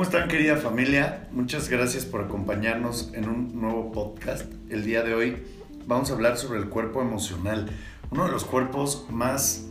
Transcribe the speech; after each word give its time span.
¿Cómo 0.00 0.08
están 0.08 0.28
querida 0.28 0.56
familia? 0.56 1.28
Muchas 1.30 1.68
gracias 1.68 2.06
por 2.06 2.22
acompañarnos 2.22 3.12
en 3.12 3.28
un 3.28 3.60
nuevo 3.60 3.92
podcast. 3.92 4.50
El 4.70 4.82
día 4.82 5.02
de 5.02 5.12
hoy 5.12 5.36
vamos 5.86 6.10
a 6.10 6.14
hablar 6.14 6.38
sobre 6.38 6.58
el 6.58 6.70
cuerpo 6.70 7.02
emocional, 7.02 7.68
uno 8.10 8.24
de 8.24 8.32
los 8.32 8.46
cuerpos 8.46 9.04
más 9.10 9.66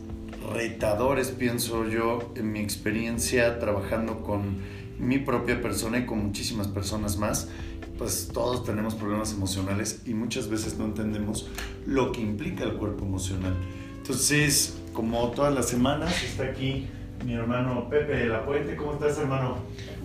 retadores, 0.54 1.32
pienso 1.32 1.84
yo, 1.88 2.32
en 2.36 2.52
mi 2.52 2.60
experiencia 2.60 3.58
trabajando 3.58 4.22
con 4.22 4.58
mi 5.00 5.18
propia 5.18 5.60
persona 5.60 5.98
y 5.98 6.06
con 6.06 6.24
muchísimas 6.26 6.68
personas 6.68 7.16
más. 7.16 7.48
Pues 7.98 8.30
todos 8.32 8.62
tenemos 8.62 8.94
problemas 8.94 9.32
emocionales 9.32 10.02
y 10.06 10.14
muchas 10.14 10.48
veces 10.48 10.78
no 10.78 10.84
entendemos 10.84 11.50
lo 11.86 12.12
que 12.12 12.20
implica 12.20 12.62
el 12.62 12.74
cuerpo 12.74 13.04
emocional. 13.04 13.56
Entonces, 13.96 14.78
como 14.92 15.32
todas 15.32 15.52
las 15.52 15.68
semanas, 15.68 16.22
está 16.22 16.44
aquí 16.44 16.86
mi 17.24 17.34
hermano 17.34 17.88
Pepe 17.88 18.16
de 18.16 18.26
la 18.26 18.44
Puente. 18.44 18.76
¿Cómo 18.76 18.92
estás, 18.92 19.18
hermano? 19.18 19.58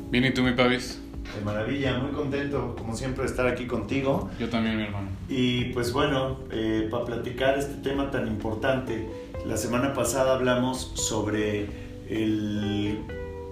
Bien, 0.10 0.26
¿y 0.26 0.32
tú, 0.32 0.44
mi 0.44 0.54
Pavis? 0.54 1.00
De 1.36 1.44
maravilla, 1.44 1.98
muy 1.98 2.12
contento, 2.12 2.76
como 2.78 2.96
siempre, 2.96 3.24
de 3.24 3.30
estar 3.30 3.48
aquí 3.48 3.66
contigo. 3.66 4.30
Yo 4.40 4.50
también, 4.50 4.78
mi 4.78 4.84
hermano. 4.84 5.10
Y 5.28 5.66
pues 5.74 5.92
bueno, 5.92 6.40
eh, 6.52 6.88
para 6.90 7.06
platicar 7.06 7.58
este 7.58 7.76
tema 7.82 8.12
tan 8.12 8.28
importante, 8.28 9.08
la 9.46 9.58
semana 9.58 9.94
pasada 9.94 10.36
hablamos 10.36 10.92
sobre 10.96 11.66
el 12.10 13.00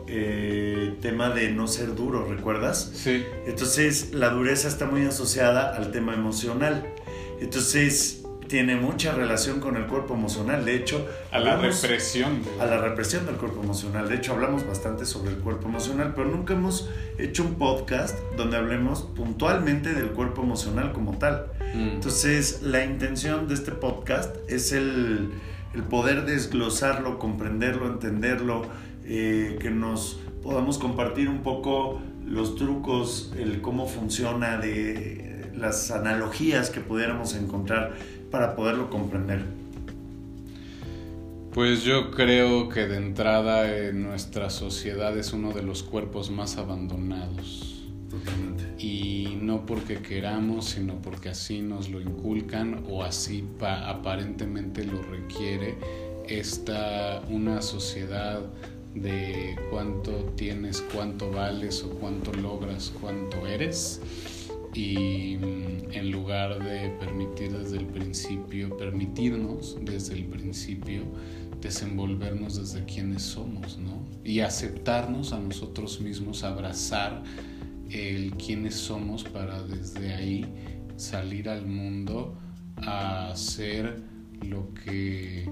eh, 0.08 0.94
tema 1.02 1.30
de 1.32 1.52
no 1.52 1.68
ser 1.68 1.96
duro, 1.96 2.26
¿recuerdas? 2.26 2.92
Sí. 2.94 3.24
Entonces, 3.48 4.14
la 4.14 4.30
dureza 4.30 4.68
está 4.68 4.86
muy 4.86 5.06
asociada 5.06 5.76
al 5.76 5.92
tema 5.92 6.14
emocional. 6.14 6.86
Entonces, 7.42 8.23
tiene 8.54 8.76
mucha 8.76 9.16
relación 9.16 9.60
con 9.60 9.78
el 9.78 9.88
cuerpo 9.88 10.14
emocional. 10.14 10.64
De 10.64 10.76
hecho, 10.76 11.08
a 11.32 11.40
la 11.40 11.58
represión. 11.58 12.44
A 12.60 12.68
la 12.68 12.78
represión 12.78 13.26
del 13.26 13.34
cuerpo 13.38 13.64
emocional. 13.64 14.08
De 14.08 14.14
hecho, 14.14 14.34
hablamos 14.34 14.68
bastante 14.68 15.08
sobre 15.08 15.32
el 15.32 15.40
cuerpo 15.40 15.68
emocional, 15.68 16.14
pero 16.16 16.30
nunca 16.30 16.54
hemos 16.54 16.88
hecho 17.18 17.42
un 17.42 17.56
podcast 17.56 18.16
donde 18.38 18.58
hablemos 18.58 19.10
puntualmente 19.16 19.95
del 19.95 20.10
cuerpo 20.10 20.44
emocional 20.44 20.94
como 20.94 21.18
tal. 21.18 21.48
Mm. 21.73 21.94
Entonces, 21.95 22.62
la 22.62 22.86
intención 22.86 23.48
de 23.48 23.56
este 23.56 23.72
podcast 23.72 24.36
es 24.48 24.72
el, 24.72 25.32
el 25.73 25.82
poder 25.82 26.26
desglosarlo, 26.26 27.17
comprenderlo, 27.17 27.88
entenderlo, 27.88 28.67
eh, 29.04 29.58
que 29.60 29.72
nos 29.72 30.20
podamos 30.44 30.78
compartir 30.78 31.28
un 31.28 31.42
poco 31.42 32.04
los 32.23 32.56
trucos, 32.56 33.34
el 33.36 33.62
cómo 33.62 33.88
funciona, 33.88 34.58
de 34.58 35.50
las 35.56 35.92
analogías 35.92 36.70
que 36.70 36.82
pudiéramos 36.82 37.36
encontrar 37.36 37.94
para 38.34 38.56
poderlo 38.56 38.89
comprender? 38.89 39.45
Pues 41.53 41.84
yo 41.84 42.09
creo 42.09 42.67
que 42.67 42.88
de 42.88 42.98
entrada 42.98 43.78
en 43.78 44.02
nuestra 44.02 44.50
sociedad 44.50 45.16
es 45.16 45.34
uno 45.34 45.52
de 45.52 45.62
los 45.62 45.84
cuerpos 45.84 46.31
más 46.31 46.58
abandonados. 46.58 47.86
Totalmente. 48.09 48.64
Y 48.84 49.38
no 49.39 49.67
porque 49.67 50.02
queramos, 50.02 50.66
sino 50.66 50.95
porque 50.95 51.30
así 51.30 51.61
nos 51.61 51.92
lo 51.92 52.02
inculcan 52.02 52.84
o 52.89 53.04
así 53.04 53.48
aparentemente 53.61 54.84
lo 54.84 55.04
requiere 55.04 55.78
esta 56.28 57.22
una 57.30 57.61
sociedad 57.61 58.39
de 58.95 59.59
cuánto 59.70 60.11
tienes, 60.36 60.81
cuánto 60.92 61.30
vales 61.30 61.84
o 61.84 61.92
cuánto 62.00 62.34
logras, 62.34 62.92
cuánto 63.00 63.45
eres 63.45 64.02
y 64.74 65.38
mm, 65.38 65.92
en 65.92 66.12
lugar 66.12 66.64
de 66.64 66.90
permitir 67.00 67.52
desde 67.52 67.78
el 67.78 67.86
principio, 67.86 68.76
permitirnos 68.78 69.78
desde 69.82 70.16
el 70.16 70.26
principio 70.26 71.04
desenvolvernos 71.62 72.58
desde 72.58 72.84
quienes 72.86 73.24
somos, 73.24 73.78
¿no? 73.78 74.06
Y 74.24 74.42
aceptarnos 74.42 75.32
a 75.32 75.40
nosotros 75.40 76.02
mismos, 76.02 76.44
abrazar 76.44 77.24
el 77.90 78.34
quienes 78.34 78.76
somos 78.76 79.23
para 79.23 79.64
desde 79.64 80.14
ahí 80.14 80.45
salir 80.98 81.50
al 81.50 81.66
mundo 81.66 82.36
a 82.78 83.30
hacer 83.30 84.02
lo 84.42 84.73
que 84.73 85.50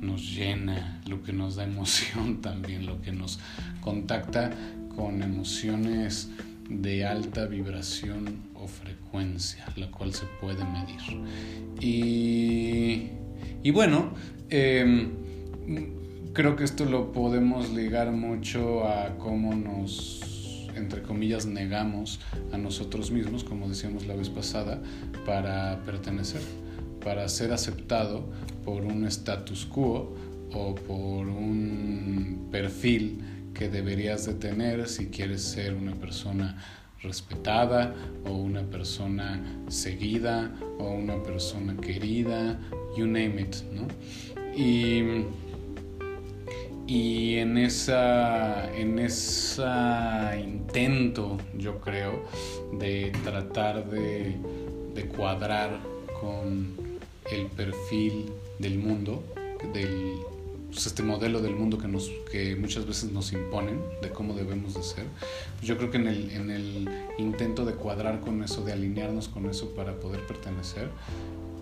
nos 0.00 0.34
llena, 0.34 1.00
lo 1.06 1.22
que 1.22 1.32
nos 1.32 1.56
da 1.56 1.64
emoción 1.64 2.40
también, 2.42 2.84
lo 2.86 3.00
que 3.00 3.12
nos 3.12 3.38
contacta 3.80 4.50
con 4.94 5.22
emociones 5.22 6.30
de 6.68 7.04
alta 7.04 7.46
vibración 7.46 8.42
o 8.54 8.66
frecuencia, 8.66 9.66
la 9.76 9.90
cual 9.90 10.14
se 10.14 10.26
puede 10.40 10.64
medir. 10.64 11.00
Y, 11.80 13.10
y 13.62 13.70
bueno, 13.70 14.14
em, 14.50 15.10
creo 16.32 16.56
que 16.56 16.64
esto 16.64 16.84
lo 16.84 17.12
podemos 17.12 17.70
ligar 17.70 18.12
mucho 18.12 18.86
a 18.86 19.16
cómo 19.18 19.54
nos, 19.54 20.68
entre 20.74 21.02
comillas, 21.02 21.46
negamos 21.46 22.20
a 22.52 22.58
nosotros 22.58 23.10
mismos, 23.10 23.44
como 23.44 23.68
decíamos 23.68 24.06
la 24.06 24.14
vez 24.14 24.30
pasada, 24.30 24.82
para 25.26 25.82
pertenecer, 25.84 26.42
para 27.04 27.28
ser 27.28 27.52
aceptado 27.52 28.24
por 28.64 28.84
un 28.84 29.06
status 29.06 29.66
quo 29.66 30.14
o 30.52 30.74
por 30.74 31.28
un 31.28 32.48
perfil 32.50 33.20
que 33.54 33.68
deberías 33.68 34.26
de 34.26 34.34
tener 34.34 34.88
si 34.88 35.06
quieres 35.06 35.42
ser 35.42 35.74
una 35.74 35.94
persona 35.94 36.56
respetada 37.02 37.94
o 38.26 38.32
una 38.32 38.62
persona 38.62 39.42
seguida 39.68 40.50
o 40.78 40.90
una 40.90 41.22
persona 41.22 41.76
querida, 41.76 42.58
you 42.96 43.06
name 43.06 43.40
it, 43.40 43.56
¿no? 43.72 43.86
Y, 44.56 45.24
y 46.86 47.36
en 47.36 47.58
esa 47.58 48.70
en 48.74 48.98
ese 48.98 49.62
intento, 50.42 51.38
yo 51.56 51.80
creo, 51.80 52.24
de 52.78 53.12
tratar 53.22 53.88
de, 53.88 54.36
de 54.94 55.06
cuadrar 55.06 55.78
con 56.20 56.74
el 57.30 57.46
perfil 57.46 58.32
del 58.58 58.78
mundo, 58.78 59.22
del 59.72 60.14
pues, 60.74 60.86
este 60.86 61.04
modelo 61.04 61.40
del 61.40 61.54
mundo 61.54 61.78
que, 61.78 61.86
nos, 61.86 62.10
que 62.30 62.56
muchas 62.56 62.84
veces 62.84 63.12
nos 63.12 63.32
imponen 63.32 63.80
de 64.02 64.10
cómo 64.10 64.34
debemos 64.34 64.74
de 64.74 64.82
ser. 64.82 65.06
Yo 65.62 65.78
creo 65.78 65.90
que 65.90 65.98
en 65.98 66.08
el, 66.08 66.30
en 66.32 66.50
el 66.50 66.88
intento 67.16 67.64
de 67.64 67.74
cuadrar 67.74 68.20
con 68.20 68.42
eso, 68.42 68.64
de 68.64 68.72
alinearnos 68.72 69.28
con 69.28 69.46
eso 69.46 69.72
para 69.74 70.00
poder 70.00 70.26
pertenecer, 70.26 70.90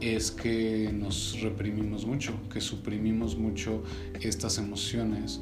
es 0.01 0.31
que 0.31 0.91
nos 0.93 1.39
reprimimos 1.43 2.07
mucho, 2.07 2.33
que 2.51 2.63
suprimimos 2.63 3.37
mucho 3.37 3.83
estas 4.21 4.57
emociones 4.57 5.41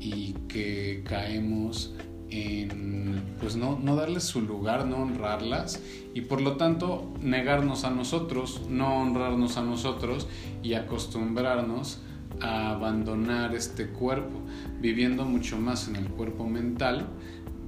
y 0.00 0.32
que 0.48 1.02
caemos 1.04 1.94
en 2.30 3.22
pues 3.38 3.56
no, 3.56 3.78
no 3.78 3.94
darles 3.94 4.24
su 4.24 4.40
lugar, 4.40 4.86
no 4.86 4.96
honrarlas 4.96 5.80
y 6.12 6.22
por 6.22 6.40
lo 6.40 6.56
tanto 6.56 7.12
negarnos 7.20 7.84
a 7.84 7.90
nosotros, 7.90 8.62
no 8.68 9.00
honrarnos 9.00 9.56
a 9.58 9.62
nosotros 9.62 10.26
y 10.62 10.74
acostumbrarnos 10.74 12.00
abandonar 12.42 13.54
este 13.54 13.86
cuerpo, 13.86 14.40
viviendo 14.80 15.24
mucho 15.24 15.58
más 15.58 15.88
en 15.88 15.96
el 15.96 16.08
cuerpo 16.08 16.46
mental, 16.46 17.06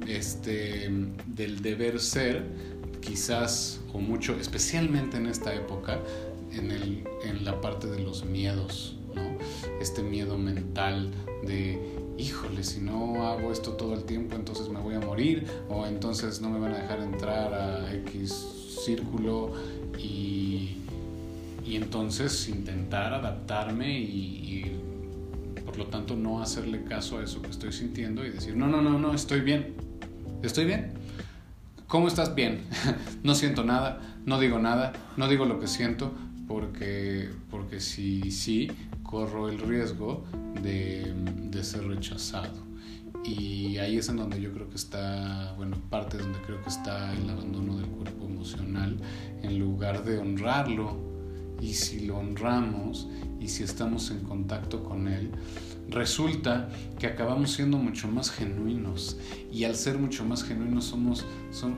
este, 0.07 0.91
del 1.27 1.63
deber 1.63 2.01
ser, 2.01 2.45
quizás 3.01 3.81
o 3.93 3.99
mucho, 3.99 4.35
especialmente 4.41 5.17
en 5.17 5.27
esta 5.27 5.55
época, 5.55 6.01
en, 6.53 6.71
el, 6.71 7.05
en 7.25 7.45
la 7.45 7.61
parte 7.61 7.87
de 7.87 8.01
los 8.01 8.25
miedos. 8.25 8.97
Este 9.81 10.03
miedo 10.03 10.39
mental 10.39 11.13
de, 11.47 11.79
híjole, 12.19 12.65
si 12.65 12.81
no 12.81 13.27
hago 13.27 13.53
esto 13.53 13.73
todo 13.73 13.95
el 13.95 14.05
tiempo, 14.05 14.35
entonces 14.35 14.69
me 14.69 14.81
voy 14.81 14.95
a 14.95 15.01
morir, 15.01 15.47
o 15.69 15.87
entonces 15.87 16.41
no 16.41 16.51
me 16.51 16.59
van 16.59 16.73
a 16.75 16.79
dejar 16.79 17.01
entrar 17.01 17.55
a 17.55 17.95
X 17.95 18.33
círculo 18.85 19.53
y 19.99 20.54
y 21.75 21.77
entonces 21.77 22.49
intentar 22.49 23.13
adaptarme 23.13 23.99
y, 23.99 24.81
por 25.67 25.77
lo 25.77 25.87
tanto 25.87 26.15
no 26.15 26.41
hacerle 26.41 26.85
caso 26.85 27.19
a 27.19 27.25
eso 27.25 27.43
que 27.43 27.51
estoy 27.51 27.73
sintiendo 27.73 28.25
y 28.25 28.31
decir, 28.31 28.55
no, 28.55 28.69
no, 28.69 28.81
no, 28.81 28.97
no, 28.97 29.13
estoy 29.13 29.41
bien, 29.41 29.75
estoy 30.45 30.67
bien. 30.67 30.93
¿Cómo 31.89 32.07
estás 32.07 32.37
bien? 32.37 32.61
no 33.25 33.35
siento 33.35 33.65
nada, 33.65 34.01
no 34.25 34.39
digo 34.39 34.61
nada, 34.61 34.93
no 35.17 35.27
digo 35.27 35.47
lo 35.47 35.59
que 35.59 35.67
siento, 35.67 36.13
porque, 36.47 37.31
porque 37.51 37.81
si 37.81 38.31
sí, 38.31 38.71
corro 39.03 39.49
el 39.49 39.59
riesgo 39.59 40.25
de, 40.63 41.13
de 41.51 41.65
ser 41.65 41.89
rechazado. 41.89 42.63
Y 43.25 43.79
ahí 43.79 43.97
es 43.97 44.09
en 44.09 44.19
donde 44.19 44.41
yo 44.41 44.53
creo 44.53 44.69
que 44.69 44.77
está, 44.77 45.55
bueno, 45.57 45.77
parte 45.91 46.19
donde 46.19 46.39
creo 46.43 46.63
que 46.63 46.69
está 46.69 47.13
el 47.13 47.29
abandono 47.29 47.79
del 47.79 47.87
cuerpo 47.87 48.27
emocional, 48.27 48.97
en 49.43 49.59
lugar 49.59 50.05
de 50.05 50.19
honrarlo, 50.19 51.14
y 51.61 51.75
si 51.75 52.01
lo 52.01 52.19
honramos 52.19 53.09
y 53.41 53.49
si 53.49 53.63
estamos 53.63 54.11
en 54.11 54.21
contacto 54.21 54.83
con 54.85 55.09
Él, 55.09 55.31
resulta 55.89 56.69
que 56.99 57.07
acabamos 57.07 57.53
siendo 57.53 57.79
mucho 57.79 58.09
más 58.09 58.31
genuinos 58.31 59.17
y 59.53 59.65
al 59.65 59.77
ser 59.77 59.99
mucho 59.99 60.25
más 60.25 60.43
genuinos 60.45 60.85
somos, 60.85 61.25
son, 61.51 61.77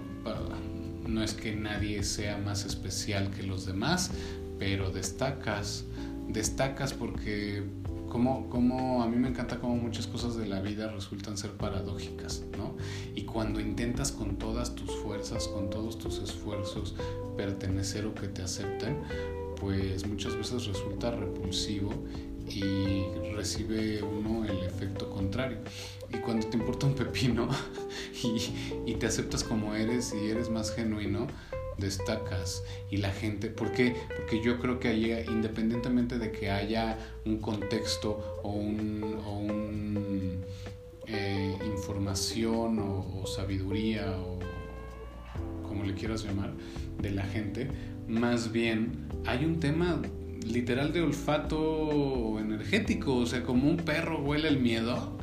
no 1.06 1.22
es 1.22 1.34
que 1.34 1.54
nadie 1.56 2.02
sea 2.02 2.38
más 2.38 2.64
especial 2.64 3.30
que 3.30 3.42
los 3.42 3.66
demás, 3.66 4.10
pero 4.58 4.90
destacas, 4.90 5.84
destacas 6.28 6.94
porque 6.94 7.64
como, 8.08 8.48
como 8.48 9.02
a 9.02 9.08
mí 9.08 9.16
me 9.16 9.28
encanta 9.28 9.58
como 9.58 9.76
muchas 9.76 10.06
cosas 10.06 10.36
de 10.36 10.46
la 10.46 10.60
vida 10.60 10.90
resultan 10.90 11.36
ser 11.36 11.50
paradójicas, 11.52 12.44
¿no? 12.56 12.76
Y 13.14 13.22
cuando 13.22 13.60
intentas 13.60 14.12
con 14.12 14.36
todas 14.36 14.74
tus 14.74 14.90
fuerzas, 15.02 15.48
con 15.48 15.68
todos 15.68 15.98
tus 15.98 16.18
esfuerzos, 16.20 16.94
pertenecer 17.36 18.06
o 18.06 18.14
que 18.14 18.28
te 18.28 18.42
acepten, 18.42 18.96
pues 19.60 20.06
muchas 20.06 20.36
veces 20.36 20.66
resulta 20.66 21.10
repulsivo 21.10 21.92
y 22.48 23.04
recibe 23.34 24.02
uno 24.02 24.44
el 24.44 24.58
efecto 24.64 25.10
contrario. 25.10 25.58
Y 26.12 26.18
cuando 26.18 26.46
te 26.46 26.56
importa 26.56 26.86
un 26.86 26.94
pepino 26.94 27.48
y, 28.86 28.94
te 28.94 29.06
aceptas 29.06 29.44
como 29.44 29.74
eres 29.74 30.14
y 30.14 30.30
eres 30.30 30.48
más 30.48 30.74
genuino, 30.74 31.26
destacas 31.76 32.62
y 32.90 32.98
la 32.98 33.10
gente, 33.10 33.50
¿por 33.50 33.72
qué? 33.72 33.94
Porque 34.16 34.42
yo 34.42 34.58
creo 34.58 34.80
que 34.80 34.88
ahí, 34.88 35.24
independientemente 35.28 36.18
de 36.18 36.32
que 36.32 36.50
haya 36.50 36.98
un 37.26 37.38
contexto 37.38 38.40
o 38.42 38.50
un, 38.50 39.20
o 39.26 39.38
un 39.38 40.44
eh, 41.08 41.56
información 41.64 42.78
o, 42.80 43.26
sabiduría 43.26 44.18
o 44.18 44.38
como 45.62 45.84
le 45.84 45.94
quieras 45.94 46.24
llamar 46.24 46.54
de 46.98 47.10
la 47.10 47.24
gente, 47.24 47.68
más 48.08 48.52
bien 48.52 49.06
hay 49.26 49.44
un 49.44 49.60
tema 49.60 50.00
literal 50.44 50.92
de 50.92 51.02
olfato 51.02 52.38
energético, 52.38 53.16
o 53.16 53.26
sea, 53.26 53.42
como 53.42 53.68
un 53.68 53.78
perro 53.78 54.22
huele 54.22 54.48
el 54.48 54.60
miedo, 54.60 55.16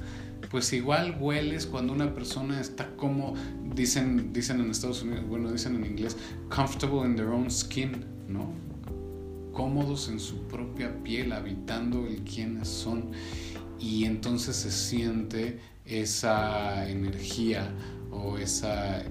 pues 0.52 0.72
igual 0.74 1.18
hueles 1.20 1.66
cuando 1.66 1.94
una 1.94 2.14
persona 2.14 2.60
está 2.60 2.96
como, 2.96 3.34
dicen, 3.74 4.34
dicen 4.34 4.60
en 4.60 4.70
Estados 4.70 5.02
Unidos, 5.02 5.26
bueno, 5.28 5.52
dicen 5.52 5.76
en 5.76 5.86
inglés, 5.86 6.18
comfortable 6.50 7.06
in 7.06 7.16
their 7.16 7.30
own 7.30 7.50
skin, 7.50 8.06
¿no? 8.28 8.54
Cómodos 9.52 10.10
en 10.10 10.20
su 10.20 10.44
propia 10.48 10.94
piel, 11.04 11.32
habitando 11.32 12.06
el 12.06 12.24
quiénes 12.24 12.68
son. 12.68 13.12
Y 13.80 14.06
entonces 14.06 14.56
se 14.56 14.72
siente 14.72 15.60
esa 15.86 16.90
energía 16.90 17.70
o 18.12 18.38
esa 18.38 19.04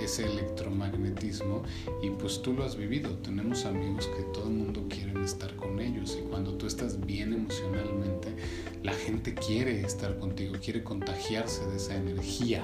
ese 0.00 0.24
electromagnetismo 0.24 1.62
y 2.02 2.10
pues 2.10 2.42
tú 2.42 2.52
lo 2.52 2.64
has 2.64 2.76
vivido. 2.76 3.10
Tenemos 3.18 3.64
amigos 3.64 4.08
que 4.16 4.22
todo 4.24 4.48
el 4.48 4.54
mundo 4.54 4.84
quiere 4.88 5.14
estar 5.24 5.54
con 5.56 5.80
ellos 5.80 6.18
y 6.20 6.28
cuando 6.28 6.54
tú 6.54 6.66
estás 6.66 7.04
bien 7.04 7.32
emocionalmente, 7.32 8.28
la 8.82 8.92
gente 8.92 9.34
quiere 9.34 9.80
estar 9.80 10.18
contigo, 10.18 10.54
quiere 10.62 10.84
contagiarse 10.84 11.64
de 11.66 11.76
esa 11.76 11.96
energía, 11.96 12.62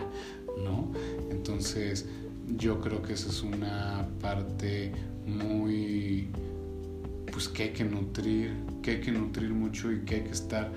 ¿no? 0.63 0.93
Entonces 1.31 2.07
yo 2.57 2.81
creo 2.81 3.03
que 3.03 3.15
esa 3.15 3.29
es 3.29 3.43
una 3.43 4.09
parte 4.21 4.93
muy 5.27 6.29
pues 7.33 7.49
que 7.49 7.65
hay 7.65 7.71
que 7.71 7.85
nutrir, 7.85 8.53
que 8.83 8.93
hay 8.93 9.01
que 9.01 9.13
nutrir 9.13 9.51
mucho 9.51 9.93
y 9.93 10.01
que 10.01 10.17
hay 10.17 10.23
que 10.23 10.33
estar 10.33 10.71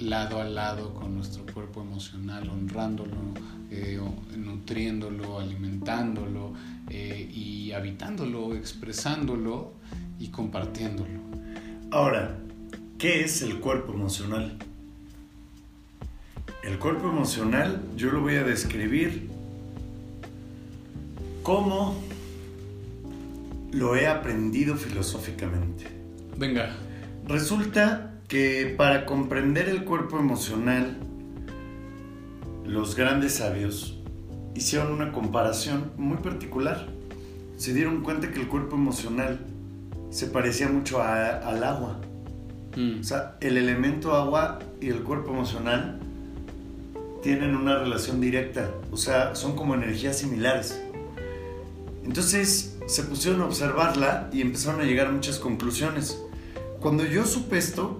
lado 0.00 0.40
a 0.40 0.44
lado 0.44 0.94
con 0.94 1.14
nuestro 1.14 1.44
cuerpo 1.52 1.82
emocional, 1.82 2.48
honrándolo, 2.48 3.16
eh, 3.70 4.00
nutriéndolo, 4.36 5.40
alimentándolo 5.40 6.54
eh, 6.88 7.30
y 7.32 7.72
habitándolo, 7.72 8.54
expresándolo 8.54 9.74
y 10.18 10.28
compartiéndolo. 10.28 11.20
Ahora, 11.90 12.38
¿qué 12.98 13.24
es 13.24 13.42
el 13.42 13.60
cuerpo 13.60 13.92
emocional? 13.92 14.56
El 16.62 16.78
cuerpo 16.78 17.08
emocional 17.08 17.82
yo 17.96 18.10
lo 18.10 18.20
voy 18.20 18.36
a 18.36 18.42
describir 18.42 19.28
como 21.42 21.96
lo 23.72 23.96
he 23.96 24.06
aprendido 24.06 24.76
filosóficamente. 24.76 25.86
Venga. 26.36 26.74
Resulta 27.26 28.20
que 28.28 28.74
para 28.76 29.06
comprender 29.06 29.68
el 29.68 29.84
cuerpo 29.84 30.18
emocional, 30.18 30.96
los 32.68 32.94
grandes 32.94 33.36
sabios 33.36 33.96
hicieron 34.54 34.92
una 34.92 35.10
comparación 35.10 35.92
muy 35.96 36.18
particular. 36.18 36.86
Se 37.56 37.72
dieron 37.72 38.02
cuenta 38.02 38.30
que 38.30 38.40
el 38.40 38.46
cuerpo 38.46 38.76
emocional 38.76 39.40
se 40.10 40.26
parecía 40.26 40.68
mucho 40.68 41.02
al 41.02 41.64
agua. 41.64 42.00
Mm. 42.76 43.00
O 43.00 43.04
sea, 43.04 43.36
el 43.40 43.56
elemento 43.56 44.14
agua 44.14 44.58
y 44.80 44.88
el 44.88 45.02
cuerpo 45.02 45.30
emocional 45.30 45.98
tienen 47.22 47.56
una 47.56 47.78
relación 47.78 48.20
directa. 48.20 48.70
O 48.92 48.98
sea, 48.98 49.34
son 49.34 49.56
como 49.56 49.74
energías 49.74 50.18
similares. 50.18 50.80
Entonces 52.04 52.76
se 52.86 53.02
pusieron 53.02 53.40
a 53.40 53.46
observarla 53.46 54.28
y 54.30 54.42
empezaron 54.42 54.82
a 54.82 54.84
llegar 54.84 55.06
a 55.06 55.10
muchas 55.10 55.38
conclusiones. 55.38 56.22
Cuando 56.80 57.04
yo 57.04 57.24
supe 57.24 57.56
esto, 57.56 57.98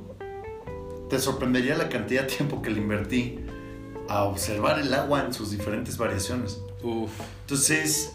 te 1.09 1.19
sorprendería 1.19 1.75
la 1.75 1.89
cantidad 1.89 2.23
de 2.23 2.37
tiempo 2.37 2.61
que 2.61 2.71
le 2.71 2.81
invertí 2.81 3.48
a 4.09 4.25
observar 4.25 4.79
el 4.79 4.93
agua 4.95 5.25
en 5.25 5.35
sus 5.35 5.51
diferentes 5.51 5.99
variaciones. 5.99 6.61
Entonces 7.43 8.15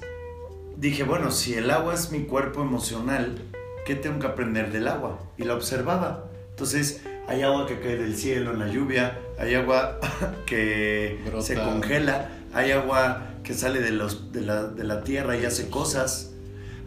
dije, 0.77 1.03
bueno, 1.03 1.31
si 1.31 1.53
el 1.53 1.69
agua 1.69 1.93
es 1.93 2.11
mi 2.11 2.23
cuerpo 2.23 2.61
emocional, 2.61 3.41
¿qué 3.85 3.95
tengo 3.95 4.19
que 4.19 4.27
aprender 4.27 4.71
del 4.71 4.87
agua? 4.87 5.19
Y 5.37 5.43
la 5.43 5.53
observaba. 5.53 6.25
Entonces 6.49 7.01
hay 7.27 7.41
agua 7.43 7.67
que 7.67 7.79
cae 7.79 7.97
del 7.97 8.15
cielo 8.15 8.51
en 8.51 8.59
la 8.59 8.67
lluvia, 8.67 9.19
hay 9.37 9.55
agua 9.55 9.99
que 10.45 11.19
se 11.41 11.55
congela, 11.55 12.29
hay 12.53 12.71
agua 12.71 13.29
que 13.43 13.53
sale 13.53 13.81
de, 13.81 13.91
los, 13.91 14.31
de, 14.31 14.41
la, 14.41 14.63
de 14.63 14.83
la 14.83 15.03
tierra 15.03 15.37
y 15.37 15.45
hace 15.45 15.69
cosas, 15.69 16.31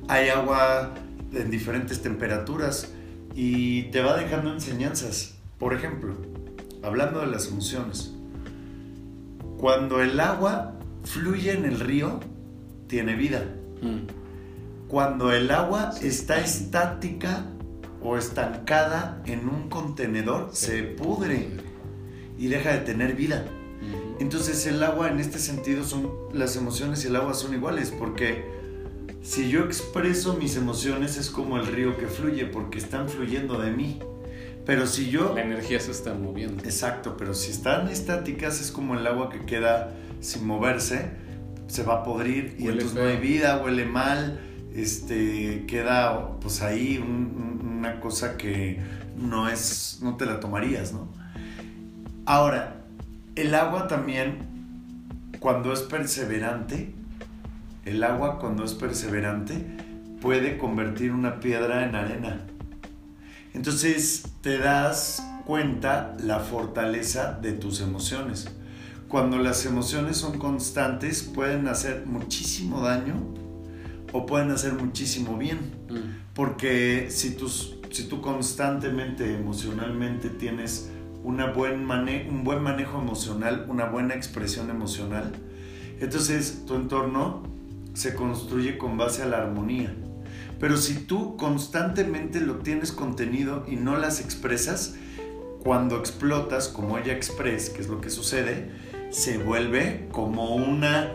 hay 0.09 0.31
agua 0.31 0.95
en 1.33 1.51
diferentes 1.51 2.03
temperaturas 2.03 2.93
y 3.35 3.85
te 3.91 4.01
va 4.01 4.17
dejando 4.17 4.53
enseñanzas. 4.53 5.35
Por 5.59 5.75
ejemplo, 5.75 6.15
hablando 6.83 7.21
de 7.21 7.27
las 7.27 7.49
emociones, 7.49 8.16
cuando 9.59 10.01
el 10.03 10.19
agua 10.21 10.75
fluye 11.05 11.53
en 11.53 11.65
el 11.65 11.81
río, 11.81 12.21
tiene 12.87 13.15
vida. 13.15 13.45
Mm. 13.83 14.07
Cuando 14.89 15.33
el 15.33 15.51
agua 15.51 15.93
está 16.01 16.39
estática 16.39 17.47
o 18.03 18.17
estancada 18.17 19.23
en 19.27 19.49
un 19.49 19.69
contenedor, 19.69 20.51
se 20.53 20.83
pudre 20.83 21.49
y 22.39 22.49
deja 22.49 22.73
de 22.73 22.79
tener 22.79 23.15
vida. 23.15 23.45
Entonces 24.19 24.67
el 24.67 24.83
agua 24.83 25.11
en 25.11 25.21
este 25.21 25.39
sentido 25.39 25.85
son 25.85 26.11
las 26.33 26.57
emociones 26.57 27.05
y 27.05 27.09
el 27.09 27.17
agua 27.17 27.35
son 27.35 27.53
iguales 27.55 27.93
porque 27.97 28.45
si 29.23 29.51
yo 29.51 29.65
expreso 29.65 30.35
mis 30.35 30.57
emociones 30.57 31.19
es 31.19 31.31
como 31.31 31.59
el 31.59 31.67
río 31.67 31.97
que 31.99 32.07
fluye 32.07 32.47
porque 32.47 32.79
están 32.79 33.09
fluyendo 33.09 33.61
de 33.61 33.73
mí. 33.73 33.99
Pero 34.67 34.87
si 34.89 35.09
yo... 35.11 35.33
La 35.35 35.43
energía 35.43 35.79
se 35.79 35.93
está 35.93 36.13
moviendo. 36.13 36.65
Exacto, 36.65 37.17
pero 37.17 37.35
si 37.35 37.53
están 37.53 37.89
estáticas 37.89 38.61
es 38.61 38.73
como 38.73 38.99
el 38.99 39.07
agua 39.07 39.31
que 39.31 39.47
queda 39.47 39.95
sin 40.21 40.45
moverse, 40.45 41.11
se 41.69 41.85
va 41.85 42.01
a 42.01 42.03
podrir 42.03 42.57
y 42.59 42.67
entonces 42.67 42.95
no 42.95 43.03
hay 43.03 43.17
vida, 43.17 43.63
huele 43.63 43.85
mal, 43.85 44.41
este, 44.75 45.65
queda 45.67 46.39
pues 46.41 46.63
ahí 46.63 46.99
una 46.99 48.01
cosa 48.01 48.37
que 48.37 48.81
no 49.17 49.49
es, 49.49 50.01
no 50.03 50.17
te 50.17 50.27
la 50.27 50.41
tomarías, 50.41 50.93
¿no? 50.93 51.09
Ahora, 52.25 52.83
el 53.37 53.55
agua 53.55 53.87
también, 53.87 54.39
cuando 55.39 55.73
es 55.73 55.83
perseverante, 55.83 56.93
el 57.85 58.03
agua 58.03 58.41
cuando 58.41 58.65
es 58.65 58.75
perseverante 58.75 59.65
puede 60.21 60.59
convertir 60.59 61.13
una 61.13 61.39
piedra 61.39 61.85
en 61.85 61.95
arena. 61.95 62.41
Entonces 63.57 64.23
te 64.43 64.59
das 64.59 65.27
cuenta 65.47 66.15
la 66.23 66.41
fortaleza 66.41 67.39
de 67.41 67.53
tus 67.53 67.81
emociones. 67.81 68.49
Cuando 69.09 69.39
las 69.39 69.65
emociones 69.65 70.19
son 70.19 70.39
constantes 70.39 71.23
pueden 71.23 71.67
hacer 71.67 72.05
muchísimo 72.05 72.83
daño 72.83 73.15
o 74.13 74.27
pueden 74.27 74.51
hacer 74.51 74.75
muchísimo 74.75 75.39
bien. 75.39 75.75
Mm. 75.89 76.35
Porque 76.35 77.07
si, 77.09 77.35
si 77.91 78.05
tú 78.05 78.21
constantemente 78.21 79.35
emocionalmente 79.35 80.29
tienes 80.29 80.91
una 81.25 81.51
buen 81.51 81.91
un 81.91 82.45
buen 82.45 82.63
manejo 82.63 83.01
emocional, 83.01 83.65
una 83.71 83.87
buena 83.87 84.15
expresión 84.15 84.69
emocional, 84.69 85.33
entonces 85.99 86.65
tu 86.67 86.75
entorno 86.75 87.43
se 87.95 88.15
construye 88.15 88.77
con 88.77 88.99
base 88.99 89.23
a 89.23 89.27
la 89.27 89.39
armonía. 89.39 89.97
Pero 90.59 90.77
si 90.77 90.95
tú 90.95 91.37
constantemente 91.37 92.41
lo 92.41 92.57
tienes 92.57 92.93
contenido 92.93 93.65
y 93.69 93.77
no 93.77 93.97
las 93.97 94.21
expresas, 94.21 94.95
cuando 95.63 95.99
explotas 95.99 96.69
como 96.69 96.97
ella 96.97 97.13
express, 97.13 97.71
que 97.71 97.83
es 97.83 97.89
lo 97.89 98.01
que 98.01 98.09
sucede, 98.09 98.71
se 99.11 99.39
vuelve 99.39 100.09
como 100.13 100.55
una, 100.55 101.13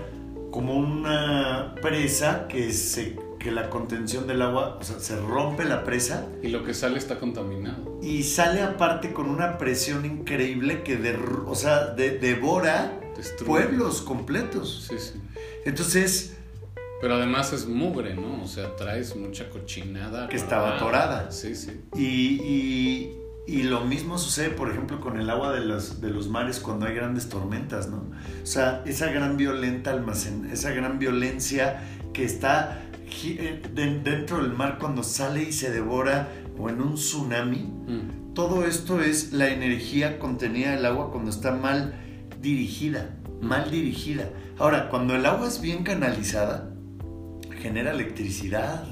como 0.52 0.76
una 0.76 1.76
presa 1.82 2.48
que, 2.48 2.72
se, 2.74 3.18
que 3.40 3.52
la 3.52 3.70
contención 3.70 4.28
del 4.28 4.42
agua, 4.42 4.78
o 4.80 4.84
sea, 4.84 5.00
se 5.00 5.16
rompe 5.16 5.66
la 5.66 5.84
presa. 5.84 6.28
Y 6.44 6.50
lo 6.50 6.64
que 6.64 6.74
sale 6.74 6.98
está 6.98 7.20
contaminado. 7.20 8.00
Y 8.02 8.24
sale 8.24 8.62
aparte 8.62 9.14
con 9.14 9.30
una 9.30 9.58
presión 9.58 10.06
increíble 10.06 10.84
que 10.84 10.98
de, 10.98 11.16
o 11.46 11.56
sea, 11.56 11.86
devora 11.96 13.00
pueblos 13.46 14.02
completos. 14.02 14.88
Sí, 14.90 14.98
sí. 15.00 15.20
Entonces, 15.66 16.38
pero 17.02 17.16
además 17.16 17.52
es 17.52 17.68
mugre, 17.68 18.16
¿no? 18.16 18.44
O 18.44 18.48
sea, 18.48 18.76
traes 18.76 19.16
mucha 19.16 19.50
cochinada. 19.50 20.30
Que 20.30 20.38
estaba 20.38 20.76
atorada. 20.76 21.32
Sí, 21.32 21.56
sí. 21.56 21.82
Y, 21.98 23.18
Y 23.48 23.64
lo 23.64 23.84
mismo 23.84 24.20
sucede, 24.20 24.52
por 24.52 24.70
ejemplo, 24.70 25.02
con 25.02 25.20
el 25.20 25.30
agua 25.30 25.52
de 25.52 25.66
los, 25.66 26.00
de 26.00 26.12
los 26.12 26.30
mares 26.30 26.60
cuando 26.60 26.86
hay 26.86 26.94
grandes 26.94 27.28
tormentas, 27.28 27.90
¿no? 27.90 27.98
O 27.98 28.46
sea, 28.46 28.84
esa 28.86 29.12
gran 29.12 29.36
violenta 29.36 29.90
almacén, 29.92 30.48
esa 30.52 30.70
gran 30.72 31.00
violencia 31.00 31.82
que 32.14 32.24
está 32.24 32.84
eh, 33.24 33.62
dentro 33.74 34.38
del 34.38 34.54
mar 34.54 34.78
cuando 34.80 35.04
sale 35.04 35.44
y 35.44 35.52
se 35.52 35.72
devora 35.72 36.30
o 36.58 36.70
en 36.70 36.82
un 36.82 36.94
tsunami. 36.96 37.64
Mm. 37.88 38.34
Todo 38.36 38.66
esto 38.66 39.02
es 39.02 39.34
la 39.34 39.50
energía 39.50 40.20
contenida 40.20 40.72
del 40.76 40.86
agua 40.86 41.12
cuando 41.12 41.32
está 41.32 41.52
mal 41.52 41.94
dirigida, 42.40 43.18
mm. 43.42 43.46
mal 43.46 43.72
dirigida. 43.72 44.30
Ahora, 44.60 44.88
cuando 44.90 45.16
el 45.16 45.26
agua 45.26 45.48
es 45.48 45.60
bien 45.60 45.84
canalizada, 45.84 46.71
genera 47.62 47.92
electricidad, 47.92 48.84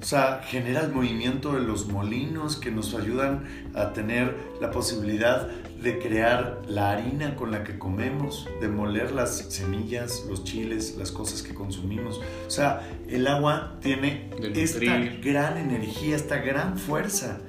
o 0.00 0.04
sea, 0.04 0.40
genera 0.44 0.80
el 0.80 0.92
movimiento 0.92 1.52
de 1.54 1.60
los 1.60 1.86
molinos 1.86 2.56
que 2.56 2.70
nos 2.70 2.94
ayudan 2.94 3.44
a 3.74 3.92
tener 3.92 4.36
la 4.60 4.70
posibilidad 4.70 5.46
de 5.82 5.98
crear 5.98 6.62
la 6.66 6.92
harina 6.92 7.34
con 7.36 7.50
la 7.50 7.64
que 7.64 7.78
comemos, 7.78 8.48
de 8.60 8.68
moler 8.68 9.12
las 9.12 9.36
semillas, 9.52 10.24
los 10.28 10.44
chiles, 10.44 10.96
las 10.96 11.10
cosas 11.10 11.42
que 11.42 11.54
consumimos. 11.54 12.20
O 12.46 12.50
sea, 12.50 12.88
el 13.08 13.26
agua 13.26 13.78
tiene 13.80 14.30
esta 14.54 14.98
gran 15.22 15.58
energía, 15.58 16.16
esta 16.16 16.38
gran 16.38 16.78
fuerza. 16.78 17.40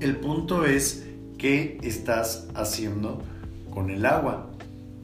El 0.00 0.16
punto 0.16 0.64
es 0.64 1.06
qué 1.38 1.78
estás 1.82 2.48
haciendo 2.54 3.22
con 3.72 3.90
el 3.90 4.06
agua. 4.06 4.50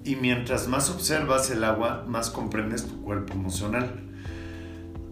Y 0.05 0.15
mientras 0.17 0.69
más 0.69 0.89
observas 0.91 1.51
el 1.51 1.65
agua, 1.65 2.05
más 2.07 2.31
comprendes 2.31 2.87
tu 2.87 3.03
cuerpo 3.03 3.35
emocional. 3.35 4.06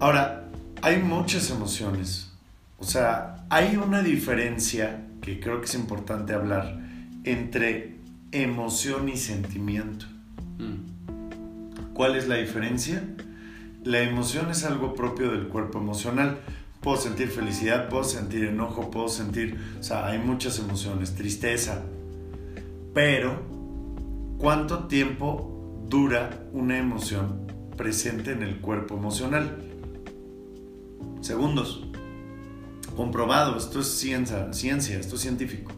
Ahora, 0.00 0.50
hay 0.82 0.98
muchas 0.98 1.50
emociones. 1.50 2.30
O 2.78 2.84
sea, 2.84 3.46
hay 3.48 3.76
una 3.76 4.02
diferencia 4.02 5.06
que 5.22 5.40
creo 5.40 5.60
que 5.60 5.66
es 5.66 5.74
importante 5.74 6.34
hablar 6.34 6.78
entre 7.24 7.96
emoción 8.32 9.08
y 9.08 9.16
sentimiento. 9.16 10.06
Mm. 10.58 11.94
¿Cuál 11.94 12.16
es 12.16 12.28
la 12.28 12.36
diferencia? 12.36 13.02
La 13.84 14.00
emoción 14.00 14.50
es 14.50 14.64
algo 14.64 14.94
propio 14.94 15.30
del 15.30 15.48
cuerpo 15.48 15.78
emocional. 15.78 16.40
Puedo 16.80 16.96
sentir 16.98 17.28
felicidad, 17.28 17.88
puedo 17.88 18.04
sentir 18.04 18.44
enojo, 18.44 18.90
puedo 18.90 19.08
sentir, 19.08 19.58
o 19.78 19.82
sea, 19.82 20.06
hay 20.06 20.18
muchas 20.18 20.58
emociones, 20.58 21.14
tristeza. 21.14 21.82
Pero, 22.92 23.40
¿cuánto 24.38 24.84
tiempo 24.84 25.80
dura 25.88 26.44
una 26.52 26.76
emoción 26.76 27.46
presente 27.76 28.32
en 28.32 28.42
el 28.42 28.60
cuerpo 28.60 28.96
emocional? 28.96 29.63
Segundos. 31.25 31.83
Comprobado, 32.97 33.57
esto 33.57 33.81
es 33.81 33.88
ciencia, 33.88 34.52
ciencia, 34.52 34.99
esto 34.99 35.16
es 35.16 35.23
científico. 35.23 35.73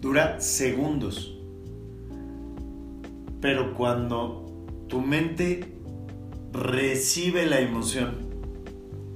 Dura 0.00 0.40
segundos. 0.40 1.36
Pero 3.40 3.74
cuando 3.74 4.66
tu 4.88 5.00
mente 5.00 5.74
recibe 6.52 7.46
la 7.46 7.60
emoción, 7.60 8.28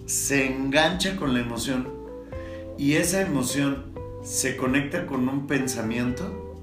se 0.07 0.47
engancha 0.47 1.17
con 1.17 1.35
la 1.35 1.41
emoción 1.41 1.87
y 2.79 2.95
esa 2.95 3.21
emoción 3.21 3.93
se 4.23 4.57
conecta 4.57 5.07
con 5.07 5.29
un 5.29 5.47
pensamiento, 5.47 6.57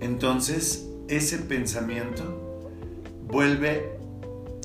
entonces 0.00 0.88
ese 1.08 1.38
pensamiento 1.38 2.70
vuelve 3.26 3.98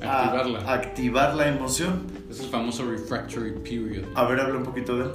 a 0.04 0.74
activar 0.74 1.36
la 1.36 1.48
emoción 1.48 2.23
es 2.34 2.40
el 2.40 2.50
famoso 2.50 2.90
refractory 2.90 3.52
period. 3.52 4.06
A 4.16 4.26
ver, 4.26 4.40
habla 4.40 4.58
un 4.58 4.64
poquito 4.64 4.98
de 4.98 5.06
él. 5.06 5.12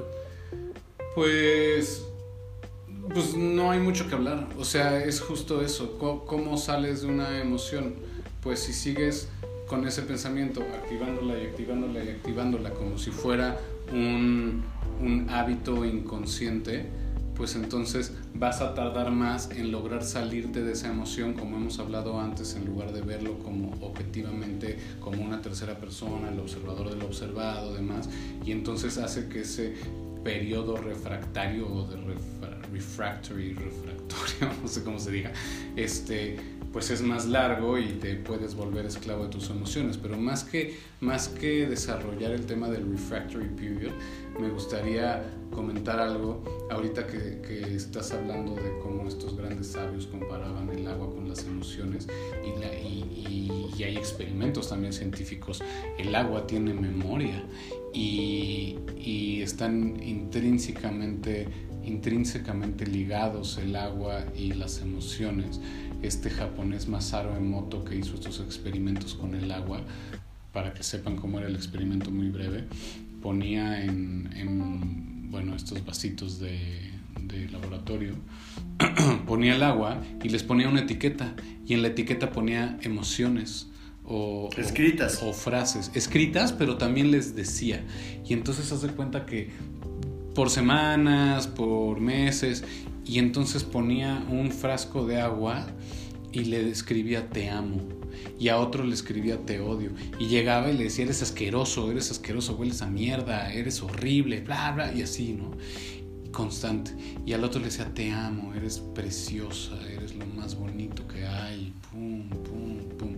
Pues. 1.15 2.05
Pues 3.13 3.35
no 3.35 3.71
hay 3.71 3.81
mucho 3.81 4.07
que 4.07 4.15
hablar. 4.15 4.49
O 4.59 4.65
sea, 4.65 5.03
es 5.03 5.21
justo 5.21 5.63
eso. 5.63 5.99
¿Cómo, 5.99 6.59
sales 6.59 7.03
de 7.03 7.09
una 7.09 7.41
emoción? 7.41 7.95
Pues 8.43 8.61
si 8.61 8.73
sigues 8.73 9.29
con 9.67 9.87
ese 9.87 10.03
pensamiento, 10.03 10.61
activándola 10.61 11.39
y 11.39 11.47
activándola 11.47 12.05
y 12.05 12.09
activándola 12.09 12.71
como 12.71 12.99
si 12.99 13.11
fuera 13.11 13.59
un, 13.93 14.63
un 15.01 15.27
hábito 15.31 15.85
inconsciente, 15.85 16.87
pues 17.39 17.55
entonces 17.55 18.13
vas 18.35 18.61
a 18.61 18.75
tardar 18.75 19.13
más 19.13 19.51
en 19.53 19.71
lograr 19.71 20.03
salirte 20.03 20.63
de 20.63 20.73
esa 20.73 20.89
emoción, 20.89 21.35
como 21.35 21.57
hemos 21.57 21.79
hablado 21.79 22.21
antes, 22.21 22.57
en 22.57 22.67
lugar 22.67 22.93
de 22.93 23.01
verlo 23.01 23.39
como 23.39 23.71
objetivamente, 23.81 24.77
como 25.01 25.23
una 25.23 25.41
tercera 25.41 25.79
persona, 25.79 26.29
el 26.31 26.41
observador 26.41 26.91
del 26.91 27.03
observado, 27.03 27.73
demás, 27.75 28.11
y 28.45 28.51
entonces 28.51 28.99
hace 28.99 29.29
que 29.29 29.43
ese 29.43 29.75
periodo 30.25 30.77
refractario 30.77 31.73
o 31.73 31.87
de 31.87 31.97
refractory, 32.73 33.55
refractorio, 33.55 34.55
no 34.63 34.69
sé 34.69 34.83
cómo 34.83 34.99
se 34.99 35.13
diga, 35.13 35.33
este 35.77 36.37
pues 36.79 36.91
es 36.93 37.03
más 37.03 37.27
largo 37.27 37.77
y 37.77 37.89
te 37.95 38.15
puedes 38.15 38.55
volver 38.55 38.87
esclavo 38.87 39.25
de 39.25 39.31
tus 39.31 39.51
emociones. 39.51 39.97
Pero 39.97 40.17
más 40.17 40.45
que, 40.45 40.79
más 41.01 41.27
que 41.27 41.67
desarrollar 41.67 42.31
el 42.31 42.47
tema 42.47 42.69
del 42.69 42.89
refractory 42.89 43.49
period, 43.49 43.91
me 44.39 44.49
gustaría 44.49 45.25
comentar 45.51 45.99
algo 45.99 46.45
ahorita 46.71 47.05
que, 47.09 47.41
que 47.41 47.75
estás 47.75 48.13
hablando 48.13 48.55
de 48.55 48.79
cómo 48.81 49.09
estos 49.09 49.37
grandes 49.37 49.73
sabios 49.73 50.07
comparaban 50.07 50.71
el 50.71 50.87
agua 50.87 51.13
con 51.13 51.29
las 51.29 51.45
emociones 51.47 52.07
y, 52.47 52.61
la, 52.61 52.73
y, 52.73 53.73
y, 53.77 53.83
hay 53.83 53.97
experimentos 53.97 54.69
también 54.69 54.93
científicos. 54.93 55.61
El 55.99 56.15
agua 56.15 56.47
tiene 56.47 56.75
memoria 56.75 57.45
y, 57.93 58.79
y 58.97 59.43
están 59.43 60.01
intrínsecamente 60.01 61.49
intrínsecamente 61.89 62.87
ligados 62.87 63.57
el 63.57 63.75
agua 63.75 64.25
y 64.37 64.53
las 64.53 64.83
emociones 64.83 65.59
este 66.03 66.31
japonés 66.31 66.89
Masaru 66.89 67.35
Emoto 67.35 67.85
que 67.85 67.97
hizo 67.97 68.15
estos 68.15 68.41
experimentos 68.41 69.15
con 69.15 69.35
el 69.35 69.51
agua, 69.51 69.83
para 70.53 70.73
que 70.75 70.83
sepan 70.83 71.17
cómo 71.17 71.39
era 71.39 71.49
el 71.49 71.57
experimento 71.57 72.11
muy 72.11 72.31
breve, 72.31 72.65
ponía 73.23 73.85
en, 73.85 75.31
bueno, 75.31 75.55
estos 75.55 75.85
vasitos 75.85 76.39
de, 76.39 76.91
de 77.23 77.49
laboratorio, 77.51 78.15
ponía 79.27 79.57
el 79.57 79.63
agua 79.63 80.03
y 80.23 80.29
les 80.29 80.43
ponía 80.43 80.69
una 80.69 80.81
etiqueta 80.81 81.35
y 81.67 81.75
en 81.75 81.83
la 81.83 81.89
etiqueta 81.89 82.31
ponía 82.31 82.79
emociones. 82.83 83.69
O, 84.11 84.49
escritas. 84.57 85.23
O, 85.23 85.35
frases. 85.35 85.91
Escritas, 85.95 86.53
pero 86.53 86.79
también 86.79 87.11
les 87.11 87.37
decía. 87.37 87.85
Y 88.27 88.33
entonces 88.33 88.73
hace 88.73 88.89
cuenta 88.89 89.27
que 89.27 89.51
por 90.35 90.49
semanas, 90.49 91.47
por 91.47 92.01
meses, 92.01 92.65
y 93.09 93.19
entonces 93.19 93.65
ponía 93.65 94.23
un 94.31 94.53
frasco 94.53 95.07
de 95.07 95.19
agua 95.21 95.67
y 96.31 96.45
le 96.45 96.69
escribía 96.69 97.31
te 97.31 97.49
amo. 97.49 97.81
Y 98.39 98.49
a 98.49 98.59
otro 98.59 98.85
le 98.85 98.95
escribía 98.95 99.45
te 99.47 99.61
odio. 99.61 99.91
Y 100.19 100.27
llegaba 100.27 100.71
y 100.71 100.77
le 100.77 100.85
decía 100.85 101.07
eres 101.07 101.23
asqueroso, 101.23 101.91
eres 101.91 102.11
asqueroso, 102.11 102.55
hueles 102.57 102.83
a 102.83 102.87
mierda, 102.87 103.53
eres 103.53 103.83
horrible, 103.83 104.41
bla, 104.41 104.73
bla, 104.73 104.93
y 104.93 105.03
así, 105.03 105.33
¿no? 105.33 105.53
Constante. 106.31 106.93
Y 107.25 107.33
al 107.33 107.45
otro 107.45 107.61
le 107.61 107.67
decía 107.67 107.93
te 107.95 108.11
amo, 108.11 108.53
eres 108.55 108.79
preciosa, 108.79 109.75
eres 109.91 110.15
lo 110.15 110.27
más 110.27 110.55
bonito 110.55 111.09
que 111.09 111.25
hay, 111.25 111.73
pum, 111.91 112.29
pum, 112.29 112.89
pum. 112.99 113.17